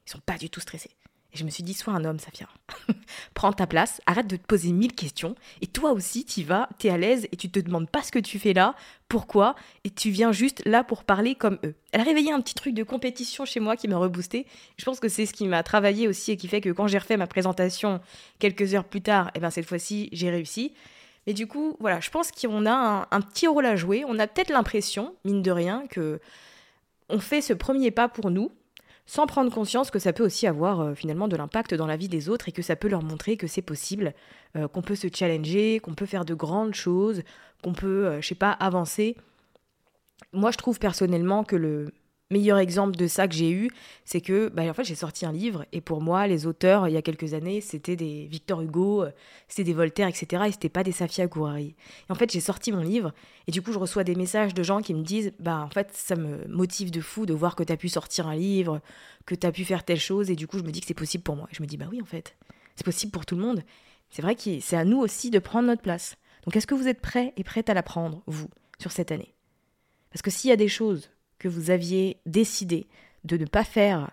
Ils 0.05 0.11
sont 0.11 0.19
pas 0.25 0.37
du 0.37 0.49
tout 0.49 0.59
stressés. 0.59 0.91
Et 1.31 1.37
je 1.37 1.45
me 1.45 1.49
suis 1.51 1.61
dit, 1.61 1.75
sois 1.75 1.93
un 1.93 2.05
homme, 2.05 2.17
Safia. 2.17 2.47
Prends 3.35 3.53
ta 3.53 3.67
place, 3.67 4.01
arrête 4.07 4.25
de 4.25 4.35
te 4.35 4.45
poser 4.45 4.71
mille 4.71 4.93
questions. 4.93 5.35
Et 5.61 5.67
toi 5.67 5.91
aussi, 5.91 6.25
tu 6.25 6.41
vas, 6.41 6.69
tu 6.79 6.87
es 6.87 6.89
à 6.89 6.97
l'aise 6.97 7.27
et 7.31 7.35
tu 7.35 7.49
te 7.51 7.59
demandes 7.59 7.87
pas 7.89 8.01
ce 8.01 8.11
que 8.11 8.17
tu 8.17 8.39
fais 8.39 8.53
là, 8.53 8.73
pourquoi, 9.07 9.55
et 9.83 9.91
tu 9.91 10.09
viens 10.09 10.31
juste 10.31 10.63
là 10.65 10.83
pour 10.83 11.03
parler 11.03 11.35
comme 11.35 11.59
eux. 11.63 11.75
Elle 11.91 12.01
a 12.01 12.03
réveillé 12.03 12.31
un 12.31 12.41
petit 12.41 12.55
truc 12.55 12.73
de 12.73 12.83
compétition 12.83 13.45
chez 13.45 13.59
moi 13.59 13.75
qui 13.75 13.87
m'a 13.87 13.97
reboosté. 13.97 14.47
Je 14.77 14.85
pense 14.85 14.99
que 14.99 15.07
c'est 15.07 15.27
ce 15.27 15.33
qui 15.33 15.47
m'a 15.47 15.61
travaillé 15.61 16.07
aussi 16.07 16.31
et 16.31 16.37
qui 16.37 16.47
fait 16.47 16.61
que 16.61 16.69
quand 16.69 16.87
j'ai 16.87 16.97
refait 16.97 17.17
ma 17.17 17.27
présentation 17.27 18.01
quelques 18.39 18.73
heures 18.73 18.85
plus 18.85 19.01
tard, 19.01 19.27
et 19.27 19.31
eh 19.35 19.39
ben 19.39 19.51
cette 19.51 19.65
fois-ci, 19.65 20.09
j'ai 20.11 20.31
réussi. 20.31 20.73
Mais 21.27 21.33
du 21.33 21.45
coup, 21.45 21.77
voilà, 21.79 21.99
je 21.99 22.09
pense 22.09 22.31
qu'on 22.31 22.65
a 22.65 22.71
un, 22.71 23.01
un 23.11 23.21
petit 23.21 23.45
rôle 23.45 23.67
à 23.67 23.75
jouer. 23.75 24.03
On 24.07 24.17
a 24.17 24.25
peut-être 24.25 24.49
l'impression, 24.49 25.13
mine 25.25 25.43
de 25.43 25.51
rien, 25.51 25.85
que 25.87 26.19
on 27.09 27.19
fait 27.19 27.41
ce 27.41 27.53
premier 27.53 27.91
pas 27.91 28.07
pour 28.07 28.31
nous, 28.31 28.51
sans 29.09 29.25
prendre 29.25 29.51
conscience 29.51 29.89
que 29.89 29.97
ça 29.97 30.13
peut 30.13 30.23
aussi 30.23 30.45
avoir 30.45 30.81
euh, 30.81 30.93
finalement 30.93 31.27
de 31.27 31.35
l'impact 31.35 31.73
dans 31.73 31.87
la 31.87 31.97
vie 31.97 32.09
des 32.09 32.29
autres 32.29 32.47
et 32.47 32.51
que 32.51 32.61
ça 32.61 32.75
peut 32.75 32.87
leur 32.87 33.01
montrer 33.01 33.37
que 33.37 33.47
c'est 33.47 33.63
possible, 33.63 34.13
euh, 34.55 34.67
qu'on 34.67 34.83
peut 34.83 34.93
se 34.93 35.07
challenger, 35.11 35.79
qu'on 35.79 35.95
peut 35.95 36.05
faire 36.05 36.25
de 36.25 36.35
grandes 36.35 36.75
choses, 36.75 37.23
qu'on 37.63 37.73
peut, 37.73 38.05
euh, 38.05 38.21
je 38.21 38.27
sais 38.27 38.35
pas, 38.35 38.51
avancer. 38.51 39.17
Moi, 40.31 40.51
je 40.51 40.59
trouve 40.59 40.77
personnellement 40.77 41.43
que 41.43 41.55
le, 41.55 41.91
meilleur 42.31 42.59
exemple 42.59 42.95
de 42.95 43.07
ça 43.07 43.27
que 43.27 43.33
j'ai 43.33 43.51
eu, 43.51 43.71
c'est 44.05 44.21
que 44.21 44.49
bah, 44.49 44.63
en 44.63 44.73
fait, 44.73 44.83
j'ai 44.83 44.95
sorti 44.95 45.25
un 45.25 45.31
livre 45.31 45.65
et 45.71 45.81
pour 45.81 46.01
moi, 46.01 46.27
les 46.27 46.45
auteurs, 46.45 46.87
il 46.87 46.93
y 46.93 46.97
a 46.97 47.01
quelques 47.01 47.33
années, 47.33 47.59
c'était 47.61 47.95
des 47.95 48.27
Victor 48.27 48.61
Hugo, 48.61 49.03
euh, 49.03 49.11
c'était 49.47 49.63
des 49.63 49.73
Voltaire, 49.73 50.07
etc. 50.07 50.43
Et 50.47 50.51
c'était 50.51 50.69
pas 50.69 50.83
des 50.83 50.91
Safia 50.91 51.27
Gouari. 51.27 51.75
Et 52.07 52.11
en 52.11 52.15
fait, 52.15 52.31
j'ai 52.31 52.39
sorti 52.39 52.71
mon 52.71 52.81
livre 52.81 53.13
et 53.47 53.51
du 53.51 53.61
coup, 53.61 53.73
je 53.73 53.79
reçois 53.79 54.03
des 54.03 54.15
messages 54.15 54.53
de 54.53 54.61
gens 54.61 54.81
qui 54.81 54.93
me 54.93 55.01
disent 55.01 55.33
Bah, 55.39 55.61
en 55.65 55.69
fait, 55.69 55.89
ça 55.93 56.15
me 56.15 56.47
motive 56.47 56.91
de 56.91 57.01
fou 57.01 57.25
de 57.25 57.33
voir 57.33 57.55
que 57.55 57.63
tu 57.63 57.73
as 57.73 57.77
pu 57.77 57.89
sortir 57.89 58.27
un 58.27 58.35
livre, 58.35 58.81
que 59.25 59.33
tu 59.33 59.47
as 59.47 59.51
pu 59.51 59.65
faire 59.65 59.83
telle 59.83 59.99
chose. 59.99 60.29
Et 60.29 60.35
du 60.35 60.47
coup, 60.47 60.59
je 60.59 60.63
me 60.63 60.71
dis 60.71 60.81
que 60.81 60.87
c'est 60.87 60.93
possible 60.93 61.23
pour 61.23 61.35
moi. 61.35 61.47
Et 61.51 61.55
je 61.55 61.63
me 61.63 61.67
dis 61.67 61.77
Bah 61.77 61.87
oui, 61.89 62.01
en 62.01 62.05
fait, 62.05 62.35
c'est 62.75 62.85
possible 62.85 63.11
pour 63.11 63.25
tout 63.25 63.35
le 63.35 63.41
monde. 63.41 63.63
C'est 64.11 64.21
vrai 64.21 64.35
que 64.35 64.59
c'est 64.59 64.77
à 64.77 64.85
nous 64.85 64.99
aussi 64.99 65.31
de 65.31 65.39
prendre 65.39 65.67
notre 65.67 65.81
place. 65.81 66.15
Donc, 66.45 66.55
est-ce 66.55 66.67
que 66.67 66.75
vous 66.75 66.87
êtes 66.87 67.01
prêts 67.01 67.33
et 67.37 67.43
prête 67.43 67.69
à 67.69 67.73
la 67.73 67.83
prendre, 67.83 68.21
vous, 68.25 68.49
sur 68.79 68.91
cette 68.91 69.11
année? 69.11 69.33
Parce 70.11 70.21
que 70.21 70.31
s'il 70.31 70.49
y 70.49 70.53
a 70.53 70.57
des 70.57 70.67
choses 70.67 71.09
que 71.39 71.47
vous 71.47 71.71
aviez 71.71 72.17
décidé 72.25 72.87
de 73.23 73.37
ne 73.37 73.45
pas 73.45 73.63
faire, 73.63 74.11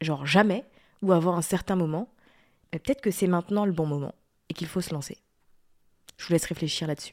genre 0.00 0.26
jamais, 0.26 0.64
ou 1.02 1.12
avoir 1.12 1.36
un 1.36 1.42
certain 1.42 1.76
moment, 1.76 2.08
peut-être 2.70 3.00
que 3.00 3.10
c'est 3.10 3.26
maintenant 3.26 3.64
le 3.64 3.72
bon 3.72 3.86
moment 3.86 4.14
et 4.48 4.54
qu'il 4.54 4.66
faut 4.66 4.80
se 4.80 4.92
lancer. 4.92 5.18
Je 6.16 6.26
vous 6.26 6.32
laisse 6.32 6.46
réfléchir 6.46 6.86
là-dessus. 6.86 7.12